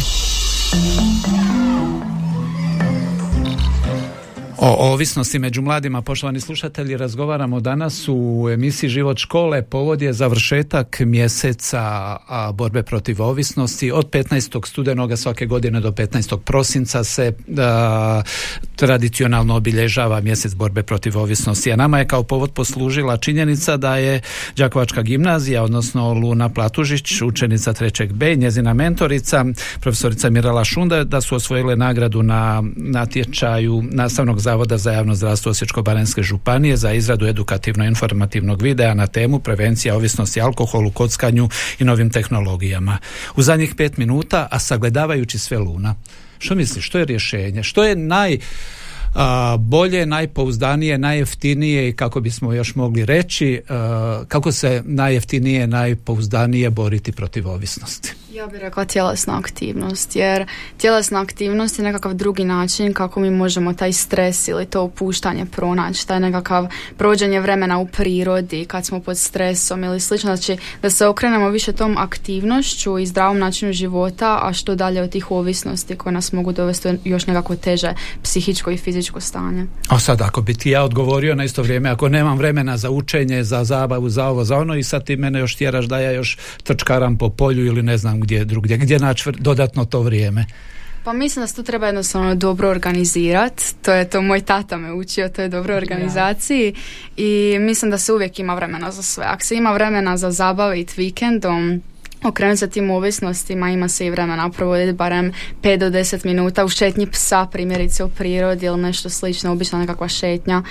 O 4.67 4.93
ovisnosti 4.93 5.39
među 5.39 5.63
mladima, 5.63 6.03
poštovani 6.03 6.41
slušatelji, 6.41 6.97
razgovaramo 6.97 7.61
danas 7.61 8.09
u 8.09 8.49
emisiji 8.53 8.91
Život 8.91 9.19
škole. 9.19 9.63
Povod 9.63 10.03
je 10.03 10.13
završetak 10.13 11.01
mjeseca 11.01 12.17
borbe 12.55 12.83
protiv 12.83 13.23
ovisnosti. 13.23 13.93
Od 13.93 14.11
15. 14.11 14.69
studenoga 14.69 15.17
svake 15.17 15.47
godine 15.47 15.81
do 15.81 15.91
15. 15.91 16.39
prosinca 16.39 17.05
se 17.05 17.33
tradicionalno 18.77 19.57
obilježava 19.57 20.21
mjesec 20.21 20.55
borbe 20.55 20.83
protiv 20.83 21.19
ovisnosti. 21.19 21.73
A 21.73 21.77
nama 21.77 21.99
je 21.99 22.09
kao 22.09 22.23
povod 22.23 22.53
poslužila 22.53 23.17
činjenica 23.17 23.77
da 23.77 23.97
je 23.97 24.21
Đakovačka 24.57 25.03
gimnazija, 25.03 25.63
odnosno 25.63 26.13
Luna 26.13 26.49
Platužić, 26.49 27.23
učenica 27.23 27.73
3. 27.73 28.13
B, 28.13 28.35
njezina 28.37 28.75
mentorica, 28.75 29.45
profesorica 29.81 30.31
Mirala 30.31 30.65
Šunda, 30.65 31.05
da 31.05 31.21
su 31.21 31.35
osvojile 31.35 31.77
nagradu 31.77 32.23
na 32.23 32.63
natječaju 32.77 33.85
nastavnog 33.91 34.41
Zavoda 34.55 34.79
za 34.79 34.93
javno 34.93 35.15
zdravstvo 35.15 35.51
Osječko-baranjske 35.51 36.23
županije 36.23 36.77
za 36.77 36.93
izradu 36.93 37.27
edukativno-informativnog 37.27 38.63
videa 38.63 38.95
na 38.95 39.07
temu 39.07 39.39
prevencija 39.39 39.97
ovisnosti 39.97 40.41
alkoholu, 40.41 40.91
kockanju 40.91 41.49
i 41.79 41.85
novim 41.85 42.11
tehnologijama. 42.11 42.99
U 43.37 43.43
zadnjih 43.43 43.75
pet 43.75 43.97
minuta, 43.97 44.49
a 44.51 44.59
sagledavajući 44.59 45.39
sve 45.39 45.59
luna, 45.59 45.95
što 46.39 46.55
misliš, 46.55 46.87
što 46.87 46.99
je 46.99 47.05
rješenje? 47.05 47.63
Što 47.63 47.85
je 47.85 47.97
naj 47.97 48.39
bolje, 49.59 50.07
najpouzdanije, 50.07 50.99
najjeftinije 50.99 51.89
i 51.89 51.93
kako 51.93 52.21
bismo 52.21 52.53
još 52.53 52.75
mogli 52.75 53.05
reći, 53.05 53.63
kako 54.29 54.53
se 54.53 54.83
najjeftinije, 54.85 55.67
najpouzdanije 55.67 56.71
boriti 56.71 57.13
protiv 57.13 57.49
ovisnosti? 57.49 58.15
Ja 58.35 58.47
bih 58.47 58.61
rekla 58.61 58.85
tjelesna 58.85 59.39
aktivnost, 59.39 60.17
jer 60.17 60.47
tjelesna 60.77 61.21
aktivnost 61.21 61.79
je 61.79 61.85
nekakav 61.85 62.15
drugi 62.15 62.45
način 62.45 62.93
kako 62.93 63.21
mi 63.21 63.31
možemo 63.31 63.75
taj 63.75 63.93
stres 63.93 64.49
ili 64.49 64.67
to 64.67 64.83
opuštanje 64.83 65.47
pronaći, 65.47 66.07
taj 66.07 66.21
nekakav 66.21 66.67
prođenje 66.99 67.41
vremena 67.41 67.79
u 67.79 67.87
prirodi 67.87 68.65
kad 68.65 68.87
smo 68.87 69.01
pod 69.01 69.19
stresom 69.19 69.85
ili 69.85 70.01
slično, 70.01 70.37
znači 70.37 70.63
da 70.83 70.91
se 70.91 71.07
okrenemo 71.07 71.49
više 71.49 71.73
tom 71.73 71.97
aktivnošću 71.99 72.99
i 72.99 73.07
zdravom 73.07 73.39
načinu 73.39 73.73
života, 73.73 74.41
a 74.43 74.53
što 74.53 74.75
dalje 74.75 75.03
od 75.03 75.11
tih 75.11 75.31
ovisnosti 75.31 75.97
koje 75.97 76.13
nas 76.13 76.33
mogu 76.33 76.53
dovesti 76.53 76.99
još 77.05 77.27
nekako 77.27 77.57
teže 77.57 77.95
psihičko 78.23 78.71
i 78.71 78.77
fizičko 78.77 79.21
stanje. 79.21 79.67
A 79.89 79.99
sad 79.99 80.21
ako 80.21 80.43
bi 80.43 80.55
ti 80.55 80.71
ja 80.71 80.85
odgovorio 80.85 81.35
na 81.35 81.45
isto 81.45 81.63
vrijeme, 81.63 81.91
ako 81.91 82.09
nemam 82.09 82.39
vremena 82.39 82.77
za 82.77 82.91
učenje, 82.91 83.45
za 83.45 83.65
zabavu, 83.65 84.09
za 84.09 84.27
ovo, 84.27 84.45
za 84.45 84.57
ono 84.57 84.77
i 84.77 84.83
sad 84.83 85.05
ti 85.05 85.17
mene 85.17 85.39
još 85.39 85.57
tjeraš 85.57 85.85
da 85.85 85.99
ja 85.99 86.11
još 86.11 86.39
trčkaram 86.63 87.19
po 87.19 87.29
polju 87.29 87.67
ili 87.67 87.83
ne 87.83 87.97
znam 87.97 88.24
gdje 88.25 88.45
drugdje, 88.45 88.77
gdje 88.77 88.99
naći 88.99 89.31
dodatno 89.39 89.85
to 89.85 90.01
vrijeme? 90.01 90.47
Pa 91.05 91.13
mislim 91.13 91.43
da 91.43 91.47
se 91.47 91.55
to 91.55 91.63
treba 91.63 91.87
jednostavno 91.87 92.35
dobro 92.35 92.71
organizirati. 92.71 93.65
To 93.83 93.93
je 93.93 94.11
to 94.11 94.23
moj 94.23 94.41
tata 94.41 94.77
me 94.77 94.93
učio, 94.93 95.29
to 95.29 95.43
je 95.43 95.49
dobro 95.49 95.77
organizaciji 95.77 96.75
i 97.17 97.57
mislim 97.61 97.91
da 97.91 97.99
se 97.99 98.13
uvijek 98.13 98.39
ima 98.39 98.55
vremena 98.55 98.91
za 98.91 99.03
sve. 99.03 99.25
Ako 99.25 99.43
se 99.43 99.57
ima 99.57 99.73
vremena 99.73 100.17
za 100.17 100.31
zabavit 100.31 100.97
vikendom, 100.97 101.83
okrenuti 102.25 102.59
se 102.59 102.71
tim 102.71 102.91
ovisnostima, 102.91 103.71
ima 103.71 103.89
se 103.89 104.07
i 104.07 104.11
vremena 104.11 104.51
provoditi 104.51 104.93
barem 104.93 105.33
5 105.63 105.77
do 105.77 105.91
10 105.91 106.27
minuta 106.27 106.65
u 106.65 106.69
šetnji 106.69 107.07
psa, 107.07 107.47
primjerice 107.53 108.05
u 108.05 108.09
prirodi 108.09 108.67
ili 108.67 108.81
nešto 108.81 109.09
slično, 109.09 109.53
obično 109.53 109.79
nekakva 109.79 110.09
šetnja 110.09 110.63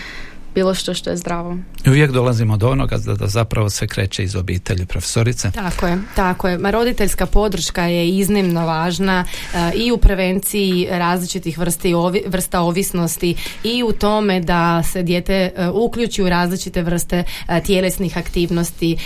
bilo 0.56 0.74
što 0.74 0.94
što 0.94 1.10
je 1.10 1.18
zdravo. 1.18 1.58
I 1.86 1.90
uvijek 1.90 2.12
dolazimo 2.12 2.58
do 2.58 2.70
onoga 2.70 2.98
da, 2.98 3.14
da 3.14 3.28
zapravo 3.28 3.70
sve 3.70 3.88
kreće 3.88 4.24
iz 4.24 4.36
obitelji 4.36 4.86
profesorice. 4.86 5.52
Tako 5.52 5.88
je, 5.88 5.98
tako 6.16 6.48
je. 6.48 6.58
Ma 6.58 6.72
roditeljska 6.72 7.26
podrška 7.26 7.84
je 7.84 8.10
iznimno 8.10 8.66
važna 8.66 9.26
eh, 9.54 9.72
i 9.76 9.92
u 9.92 9.98
prevenciji 9.98 10.88
različitih 10.92 11.58
vrsti, 11.58 11.94
vrsta 12.28 12.62
ovisnosti 12.62 13.36
i 13.64 13.84
u 13.84 13.92
tome 13.92 14.40
da 14.40 14.84
se 14.84 15.04
dijete 15.04 15.52
uh, 15.58 15.76
uključi 15.76 16.24
u 16.24 16.30
različite 16.30 16.82
vrste 16.82 17.24
uh, 17.24 17.64
tjelesnih 17.66 18.18
aktivnosti. 18.18 18.98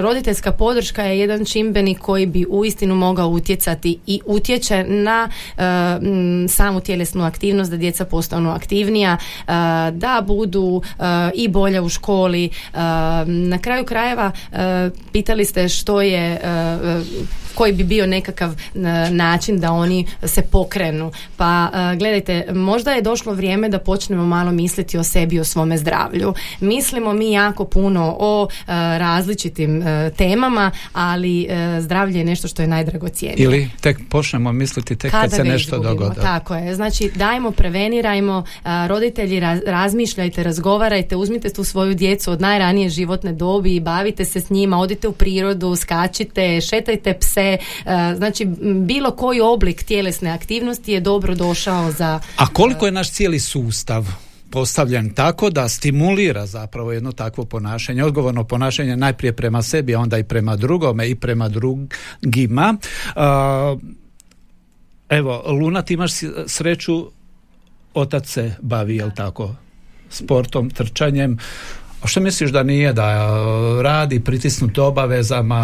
roditeljska 0.00 0.52
podrška 0.52 1.02
je 1.02 1.18
jedan 1.18 1.44
čimbenik 1.44 1.98
koji 1.98 2.26
bi 2.26 2.46
uistinu 2.48 2.94
mogao 2.94 3.28
utjecati 3.28 3.98
i 4.06 4.20
utječe 4.26 4.84
na 4.84 5.28
samu 6.48 6.80
tjelesnu 6.80 7.24
aktivnost, 7.24 7.70
da 7.70 7.76
djeca 7.76 8.04
postanu 8.04 8.50
aktivnija, 8.50 9.16
da 9.92 10.24
budu 10.26 10.55
budu 10.56 10.82
eh, 10.98 11.30
i 11.34 11.48
bolje 11.48 11.80
u 11.80 11.88
školi. 11.88 12.44
Eh, 12.44 12.78
na 13.26 13.58
kraju 13.58 13.84
krajeva 13.84 14.32
eh, 14.52 14.90
pitali 15.12 15.44
ste 15.44 15.68
što 15.68 16.02
je 16.02 16.40
koji 17.54 17.72
bi 17.72 17.84
bio 17.84 18.06
nekakav 18.06 18.54
način 19.10 19.60
da 19.60 19.72
oni 19.72 20.06
se 20.22 20.42
pokrenu. 20.42 21.12
Pa 21.36 21.70
gledajte, 21.98 22.46
možda 22.52 22.92
je 22.92 23.02
došlo 23.02 23.32
vrijeme 23.32 23.68
da 23.68 23.78
počnemo 23.78 24.26
malo 24.26 24.52
misliti 24.52 24.98
o 24.98 25.02
sebi, 25.02 25.40
o 25.40 25.44
svome 25.44 25.78
zdravlju. 25.78 26.34
Mislimo 26.60 27.12
mi 27.12 27.32
jako 27.32 27.64
puno 27.64 28.16
o 28.18 28.48
različitim 28.98 29.84
temama, 30.16 30.70
ali 30.92 31.48
zdravlje 31.80 32.18
je 32.18 32.24
nešto 32.24 32.48
što 32.48 32.62
je 32.62 32.68
najdragocjenije. 32.68 33.44
Ili 33.44 33.70
tek 33.80 33.98
počnemo 34.08 34.52
misliti 34.52 34.96
tek 34.96 35.10
kad 35.10 35.32
se 35.32 35.44
nešto 35.44 35.78
dogodi. 35.78 36.20
Tako 36.20 36.54
je. 36.54 36.74
Znači, 36.74 37.10
dajmo, 37.14 37.50
prevenirajmo, 37.50 38.44
roditelji 38.88 39.40
razmišljajte 39.66 40.42
razgovarajte, 40.46 41.16
uzmite 41.16 41.52
tu 41.52 41.64
svoju 41.64 41.94
djecu 41.94 42.30
od 42.32 42.40
najranije 42.40 42.88
životne 42.88 43.32
dobi 43.32 43.80
bavite 43.80 44.24
se 44.24 44.40
s 44.40 44.50
njima, 44.50 44.78
odite 44.78 45.08
u 45.08 45.12
prirodu, 45.12 45.76
skačite, 45.76 46.60
šetajte 46.60 47.18
pse, 47.20 47.58
e, 47.58 47.58
znači 48.16 48.44
bilo 48.86 49.10
koji 49.10 49.40
oblik 49.40 49.82
tjelesne 49.82 50.30
aktivnosti 50.30 50.92
je 50.92 51.00
dobro 51.00 51.34
došao 51.34 51.92
za... 51.92 52.20
A 52.36 52.46
koliko 52.46 52.86
je 52.86 52.92
naš 52.92 53.10
cijeli 53.10 53.40
sustav 53.40 54.06
postavljen 54.50 55.14
tako 55.14 55.50
da 55.50 55.68
stimulira 55.68 56.46
zapravo 56.46 56.92
jedno 56.92 57.12
takvo 57.12 57.44
ponašanje, 57.44 58.04
odgovorno 58.04 58.44
ponašanje 58.44 58.96
najprije 58.96 59.32
prema 59.32 59.62
sebi, 59.62 59.94
a 59.94 60.00
onda 60.00 60.18
i 60.18 60.24
prema 60.24 60.56
drugome 60.56 61.08
i 61.08 61.14
prema 61.14 61.48
drugima. 61.48 62.76
Evo, 65.08 65.42
Luna, 65.46 65.82
ti 65.82 65.94
imaš 65.94 66.12
sreću, 66.46 67.10
otac 67.94 68.28
se 68.28 68.54
bavi, 68.62 68.96
jel 68.96 69.10
tako? 69.16 69.54
Sportom, 70.10 70.70
trčanjem. 70.70 71.38
A 72.02 72.06
što 72.06 72.20
misliš 72.20 72.50
da 72.50 72.62
nije 72.62 72.92
da 72.92 73.02
e, 73.02 73.82
radi 73.82 74.20
pritisnut 74.20 74.78
obavezama 74.78 75.62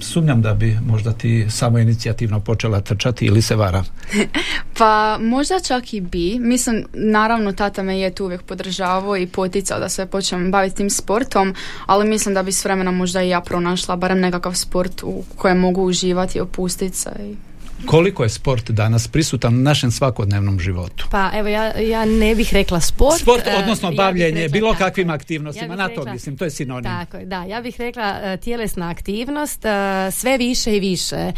sumnjam 0.00 0.42
da 0.42 0.54
bi 0.54 0.78
možda 0.86 1.12
ti 1.12 1.46
samo 1.50 1.78
inicijativno 1.78 2.40
počela 2.40 2.80
trčati 2.80 3.26
ili 3.26 3.42
se 3.42 3.56
vara? 3.56 3.84
pa 4.78 5.18
možda 5.20 5.60
čak 5.60 5.94
i 5.94 6.00
bi. 6.00 6.38
Mislim, 6.40 6.84
naravno 6.92 7.52
tata 7.52 7.82
me 7.82 8.00
je 8.00 8.14
tu 8.14 8.24
uvijek 8.24 8.42
podržavao 8.42 9.16
i 9.16 9.26
poticao 9.26 9.80
da 9.80 9.88
se 9.88 10.06
počnem 10.06 10.50
baviti 10.50 10.76
tim 10.76 10.90
sportom, 10.90 11.54
ali 11.86 12.08
mislim 12.08 12.34
da 12.34 12.42
bi 12.42 12.52
s 12.52 12.64
vremenom 12.64 12.96
možda 12.96 13.22
i 13.22 13.28
ja 13.28 13.40
pronašla 13.40 13.96
barem 13.96 14.20
nekakav 14.20 14.54
sport 14.54 15.02
u 15.02 15.24
kojem 15.36 15.58
mogu 15.58 15.82
uživati 15.82 16.38
i 16.38 16.40
opustiti 16.40 16.96
se 16.96 17.10
i 17.20 17.53
koliko 17.86 18.22
je 18.22 18.28
sport 18.28 18.70
danas 18.70 19.08
prisutan 19.08 19.54
u 19.54 19.58
našem 19.58 19.90
svakodnevnom 19.90 20.60
životu? 20.60 21.06
Pa 21.10 21.30
evo 21.34 21.48
ja, 21.48 21.80
ja 21.80 22.04
ne 22.04 22.34
bih 22.34 22.54
rekla 22.54 22.80
sport. 22.80 23.20
Sport, 23.20 23.46
e, 23.46 23.56
odnosno 23.58 23.92
bavljenje, 23.92 24.48
bilo 24.48 24.74
kakvim 24.78 25.10
aktivnostima, 25.10 25.76
na 25.76 25.88
to 25.88 26.04
mislim, 26.04 26.36
to 26.36 26.44
je 26.44 26.50
sinonim. 26.50 26.84
Tako 26.84 27.24
da, 27.24 27.44
ja 27.44 27.60
bih 27.60 27.74
rekla 27.78 28.16
uh, 28.22 28.40
tjelesna 28.40 28.90
aktivnost, 28.90 29.64
uh, 29.64 30.14
sve 30.14 30.38
više 30.38 30.76
i 30.76 30.80
više. 30.80 31.32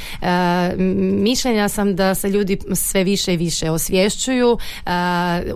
Mišljenja 1.22 1.68
sam 1.68 1.96
da 1.96 2.14
se 2.14 2.30
ljudi 2.30 2.58
sve 2.74 3.04
više 3.04 3.34
i 3.34 3.36
više 3.36 3.70
osvješćuju. 3.70 4.58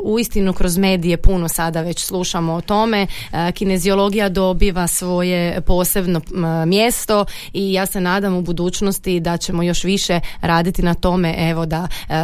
Uistinu 0.03 0.53
kroz 0.53 0.79
medije 0.79 1.17
puno 1.17 1.49
sada 1.49 1.83
već 1.83 2.05
slušamo 2.05 2.53
o 2.53 2.61
tome. 2.61 3.07
Kineziologija 3.55 4.29
dobiva 4.29 4.87
svoje 4.87 5.61
posebno 5.61 6.21
mjesto 6.67 7.25
i 7.53 7.73
ja 7.73 7.87
se 7.87 8.01
nadam 8.01 8.35
u 8.35 8.43
budućnosti 8.43 9.21
da 9.21 9.37
ćemo 9.37 9.63
još 9.63 9.85
više 9.85 10.21
raditi 10.41 10.80
na 10.83 10.95
tome 10.95 11.35
evo 11.39 11.67
da 11.67 11.89
e, 12.09 12.15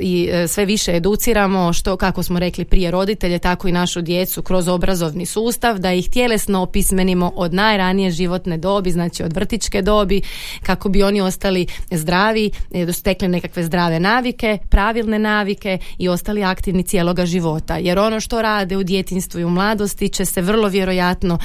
i 0.00 0.28
e, 0.32 0.48
sve 0.48 0.64
više 0.64 0.96
educiramo 0.96 1.72
što 1.72 1.96
kako 1.96 2.22
smo 2.22 2.38
rekli 2.38 2.64
prije 2.64 2.90
roditelje 2.90 3.38
tako 3.38 3.68
i 3.68 3.72
našu 3.72 4.02
djecu 4.02 4.42
kroz 4.42 4.68
obrazovni 4.68 5.26
sustav 5.26 5.78
da 5.78 5.92
ih 5.92 6.10
tjelesno 6.10 6.62
opismenimo 6.62 7.32
od 7.36 7.54
najranije 7.54 8.10
životne 8.10 8.56
dobi 8.56 8.90
znači 8.90 9.22
od 9.22 9.32
vrtičke 9.32 9.82
dobi 9.82 10.22
kako 10.62 10.88
bi 10.88 11.02
oni 11.02 11.20
ostali 11.20 11.66
zdravi 11.90 12.50
e, 12.72 12.92
stekli 12.92 13.28
nekakve 13.28 13.64
zdrave 13.64 14.00
navike 14.00 14.58
pravilne 14.70 15.18
navike 15.18 15.78
i 15.98 16.08
ostali 16.08 16.44
aktivni 16.44 16.82
cijeloga 16.82 17.26
života. 17.26 17.76
Jer 17.76 17.98
ono 17.98 18.20
što 18.20 18.42
rade 18.42 18.76
u 18.76 18.82
djetinstvu 18.82 19.40
i 19.40 19.44
u 19.44 19.50
mladosti 19.50 20.08
će 20.08 20.24
se 20.24 20.42
vrlo 20.42 20.68
vjerojatno 20.68 21.38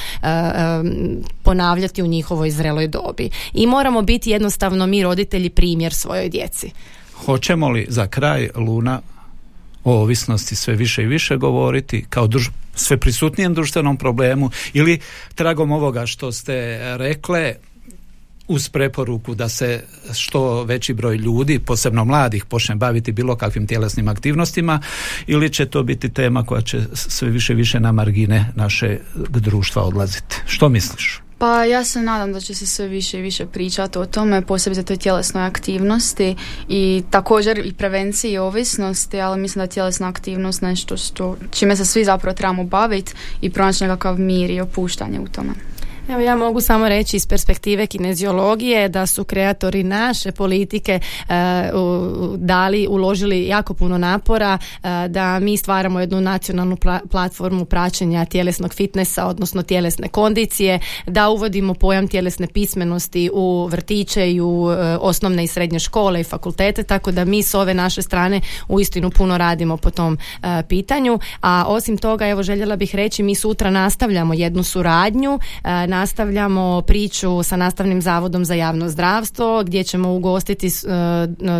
ponavljati 1.43 2.03
u 2.03 2.07
njihovoj 2.07 2.51
zreloj 2.51 2.87
dobi. 2.87 3.29
I 3.53 3.67
moramo 3.67 4.01
biti 4.01 4.29
jednostavno 4.29 4.87
mi 4.87 5.03
roditelji 5.03 5.49
primjer 5.49 5.93
svojoj 5.93 6.29
djeci 6.29 6.58
Hoćemo 7.25 7.69
li 7.69 7.85
za 7.89 8.07
kraj 8.07 8.49
Luna 8.55 9.01
o 9.83 10.01
ovisnosti 10.01 10.55
sve 10.55 10.75
više 10.75 11.03
i 11.03 11.07
više 11.07 11.37
govoriti 11.37 12.05
kao 12.09 12.27
druž, 12.27 12.47
sve 12.75 12.97
prisutnijem 12.97 13.53
društvenom 13.53 13.97
problemu 13.97 14.51
ili 14.73 14.99
tragom 15.35 15.71
ovoga 15.71 16.05
što 16.05 16.31
ste 16.31 16.79
rekle 16.97 17.55
uz 18.47 18.69
preporuku 18.69 19.35
da 19.35 19.49
se 19.49 19.83
što 20.13 20.63
veći 20.63 20.93
broj 20.93 21.15
ljudi, 21.17 21.59
posebno 21.59 22.05
mladih, 22.05 22.45
počne 22.45 22.75
baviti 22.75 23.11
bilo 23.11 23.35
kakvim 23.35 23.67
tjelesnim 23.67 24.07
aktivnostima 24.07 24.81
ili 25.27 25.53
će 25.53 25.65
to 25.65 25.83
biti 25.83 26.13
tema 26.13 26.45
koja 26.45 26.61
će 26.61 26.81
sve 26.93 27.29
više 27.29 27.53
i 27.53 27.55
više 27.55 27.79
na 27.79 27.91
margine 27.91 28.51
našeg 28.55 28.99
društva 29.29 29.83
odlaziti. 29.83 30.35
Što 30.45 30.69
misliš? 30.69 31.21
Pa 31.39 31.63
ja 31.65 31.83
se 31.83 32.01
nadam 32.01 32.33
da 32.33 32.39
će 32.39 32.55
se 32.55 32.65
sve 32.65 32.87
više 32.87 33.19
i 33.19 33.21
više 33.21 33.45
pričati 33.45 33.97
o 33.97 34.05
tome, 34.05 34.41
posebice 34.41 34.83
toj 34.83 34.97
tjelesnoj 34.97 35.43
aktivnosti 35.43 36.35
i 36.69 37.03
također 37.09 37.57
i 37.65 37.73
prevenciji 37.73 38.37
ovisnosti, 38.37 39.21
ali 39.21 39.41
mislim 39.41 39.59
da 39.59 39.63
je 39.63 39.69
tjelesna 39.69 40.07
aktivnost 40.07 40.61
nešto 40.61 40.97
što, 40.97 41.37
čime 41.51 41.75
se 41.75 41.85
svi 41.85 42.03
zapravo 42.03 42.35
trebamo 42.35 42.63
baviti 42.63 43.13
i 43.41 43.49
pronaći 43.49 43.83
nekakav 43.83 44.19
mir 44.19 44.51
i 44.51 44.61
opuštanje 44.61 45.19
u 45.19 45.27
tome. 45.27 45.51
Evo 46.09 46.19
ja 46.21 46.35
mogu 46.35 46.61
samo 46.61 46.89
reći 46.89 47.17
iz 47.17 47.27
perspektive 47.27 47.87
kineziologije 47.87 48.89
da 48.89 49.05
su 49.05 49.23
kreatori 49.23 49.83
naše 49.83 50.31
politike 50.31 50.99
uh, 51.19 51.35
dali, 52.37 52.87
uložili 52.87 53.47
jako 53.47 53.73
puno 53.73 53.97
napora 53.97 54.57
uh, 54.61 54.89
da 55.09 55.39
mi 55.39 55.57
stvaramo 55.57 55.99
jednu 55.99 56.21
nacionalnu 56.21 56.77
platformu 57.11 57.65
praćenja 57.65 58.25
tjelesnog 58.25 58.73
fitnessa, 58.73 59.25
odnosno 59.25 59.63
tjelesne 59.63 60.07
kondicije, 60.07 60.79
da 61.07 61.29
uvodimo 61.29 61.73
pojam 61.73 62.07
tjelesne 62.07 62.47
pismenosti 62.47 63.29
u 63.33 63.67
vrtiće 63.67 64.31
i 64.31 64.41
u 64.41 64.61
uh, 64.61 64.75
osnovne 64.99 65.43
i 65.43 65.47
srednje 65.47 65.79
škole 65.79 66.21
i 66.21 66.23
fakultete, 66.23 66.83
tako 66.83 67.11
da 67.11 67.25
mi 67.25 67.43
s 67.43 67.55
ove 67.55 67.73
naše 67.73 68.01
strane 68.01 68.41
uistinu 68.67 69.09
puno 69.09 69.37
radimo 69.37 69.77
po 69.77 69.89
tom 69.89 70.17
pitanju, 70.67 71.19
a 71.41 71.65
osim 71.67 71.97
toga 71.97 72.27
evo 72.27 72.43
željela 72.43 72.75
bih 72.75 72.95
reći 72.95 73.23
mi 73.23 73.35
sutra 73.35 73.71
nastavljamo 73.71 74.33
jednu 74.33 74.63
suradnju 74.63 75.39
na 75.63 75.98
nastavljamo 75.99 76.81
priču 76.81 77.43
sa 77.43 77.55
nastavnim 77.57 78.01
zavodom 78.01 78.45
za 78.45 78.53
javno 78.53 78.89
zdravstvo 78.89 79.63
gdje 79.63 79.83
ćemo 79.83 80.13
ugostiti 80.13 80.67
e, 80.67 80.71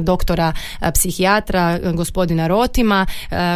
doktora 0.01 0.53
e, 0.81 0.91
psihijatra 0.91 1.79
e, 1.83 1.91
gospodina 1.93 2.47
Rotima 2.47 3.05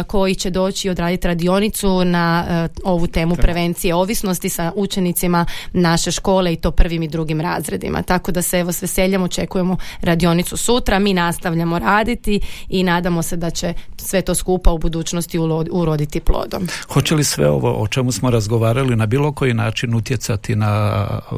koji 0.06 0.34
će 0.34 0.50
doći 0.50 0.90
odraditi 0.90 1.28
radionicu 1.28 2.04
na 2.04 2.44
ovu 2.84 3.06
temu 3.06 3.36
prevencije 3.36 3.94
ovisnosti 3.94 4.48
sa 4.48 4.72
učenicima 4.76 5.46
naše 5.72 6.10
škole 6.10 6.52
i 6.52 6.56
to 6.56 6.70
prvim 6.70 7.02
i 7.02 7.08
drugim 7.08 7.40
razredima. 7.40 8.02
Tako 8.02 8.32
da 8.32 8.42
se 8.42 8.58
evo 8.58 8.72
s 8.72 8.82
veseljem 8.82 9.22
očekujemo 9.22 9.76
radionicu 10.00 10.56
sutra, 10.56 10.98
mi 10.98 11.14
nastavljamo 11.14 11.78
raditi 11.78 12.40
i 12.68 12.82
nadamo 12.82 13.22
se 13.22 13.36
da 13.36 13.50
će 13.50 13.74
sve 13.96 14.22
to 14.22 14.34
skupa 14.34 14.72
u 14.72 14.78
budućnosti 14.78 15.38
uroditi 15.72 16.20
plodom. 16.20 16.68
Hoće 16.88 17.14
li 17.14 17.24
sve 17.24 17.50
ovo 17.50 17.82
o 17.82 17.86
čemu 17.88 18.12
smo 18.12 18.30
razgovarali 18.30 18.96
na 18.96 19.06
bilo 19.06 19.32
koji 19.32 19.54
način 19.54 19.94
utjecati 19.94 20.56
na 20.56 20.73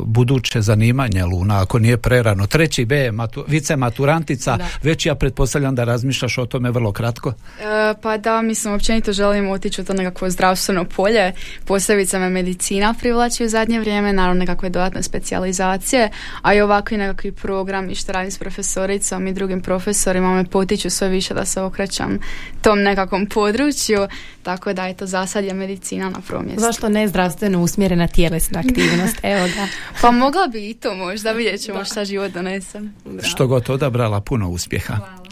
buduće 0.04 0.60
zanimanje 0.60 1.24
Luna, 1.24 1.62
ako 1.62 1.78
nije 1.78 1.96
prerano. 1.96 2.46
Treći 2.46 2.84
B, 2.84 3.12
matu, 3.12 3.44
vice 3.48 3.76
maturantica, 3.76 4.58
već 4.82 5.06
ja 5.06 5.14
pretpostavljam 5.14 5.74
da 5.74 5.84
razmišljaš 5.84 6.38
o 6.38 6.46
tome 6.46 6.70
vrlo 6.70 6.92
kratko. 6.92 7.32
E, 7.60 7.94
pa 8.02 8.16
da, 8.16 8.42
mislim, 8.42 8.74
općenito 8.74 9.12
želim 9.12 9.50
otići 9.50 9.80
u 9.80 9.84
to 9.84 9.92
nekakvo 9.94 10.30
zdravstveno 10.30 10.84
polje, 10.84 11.32
posebice 11.64 12.18
me 12.18 12.30
medicina 12.30 12.94
privlači 13.00 13.44
u 13.44 13.48
zadnje 13.48 13.80
vrijeme, 13.80 14.12
naravno 14.12 14.40
nekakve 14.40 14.68
dodatne 14.68 15.02
specijalizacije, 15.02 16.10
a 16.42 16.54
i 16.54 16.60
ovakvi 16.60 16.96
nekakvi 16.96 17.32
programi 17.32 17.94
što 17.94 18.12
radim 18.12 18.30
s 18.30 18.38
profesoricom 18.38 19.26
i 19.26 19.32
drugim 19.32 19.62
profesorima 19.62 20.34
me 20.34 20.44
potiču 20.44 20.90
sve 20.90 21.08
više 21.08 21.34
da 21.34 21.44
se 21.44 21.60
okrećam 21.60 22.18
tom 22.62 22.82
nekakvom 22.82 23.26
području, 23.26 24.08
tako 24.42 24.72
da 24.72 24.86
je 24.86 24.96
to 24.96 25.06
za 25.06 25.26
sad 25.26 25.44
je 25.44 25.54
medicina 25.54 26.10
na 26.10 26.20
prvom 26.26 26.44
mjestu. 26.44 26.60
Zašto 26.60 26.88
ne 26.88 27.08
zdravstveno 27.08 27.62
usmjerena 27.62 28.06
tjelesna 28.06 28.58
aktivnost? 28.58 29.15
Evo 29.32 29.46
ga. 29.46 29.68
Pa 30.00 30.10
mogla 30.10 30.46
bi 30.46 30.70
i 30.70 30.74
to 30.74 30.94
možda, 30.94 31.32
vidjet 31.32 31.60
ćemo 31.60 31.84
šta 31.84 32.04
život 32.04 32.32
donese. 32.32 32.80
Što 33.22 33.46
god 33.46 33.70
odabrala, 33.70 34.20
puno 34.20 34.48
uspjeha. 34.48 34.94
Hvala. 34.96 35.26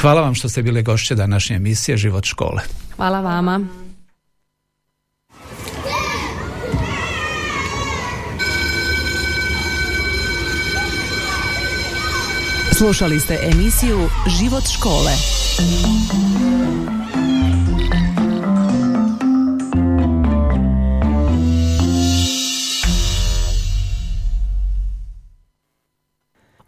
Hvala 0.00 0.20
vam 0.20 0.34
što 0.34 0.48
ste 0.48 0.62
bili 0.62 0.82
gošće 0.82 1.14
današnje 1.14 1.56
emisije 1.56 1.96
Život 1.96 2.24
škole. 2.24 2.62
Hvala 2.96 3.20
vama. 3.20 3.60
Slušali 12.72 13.20
ste 13.20 13.38
emisiju 13.52 14.08
Život 14.40 14.64
škole. 14.78 15.12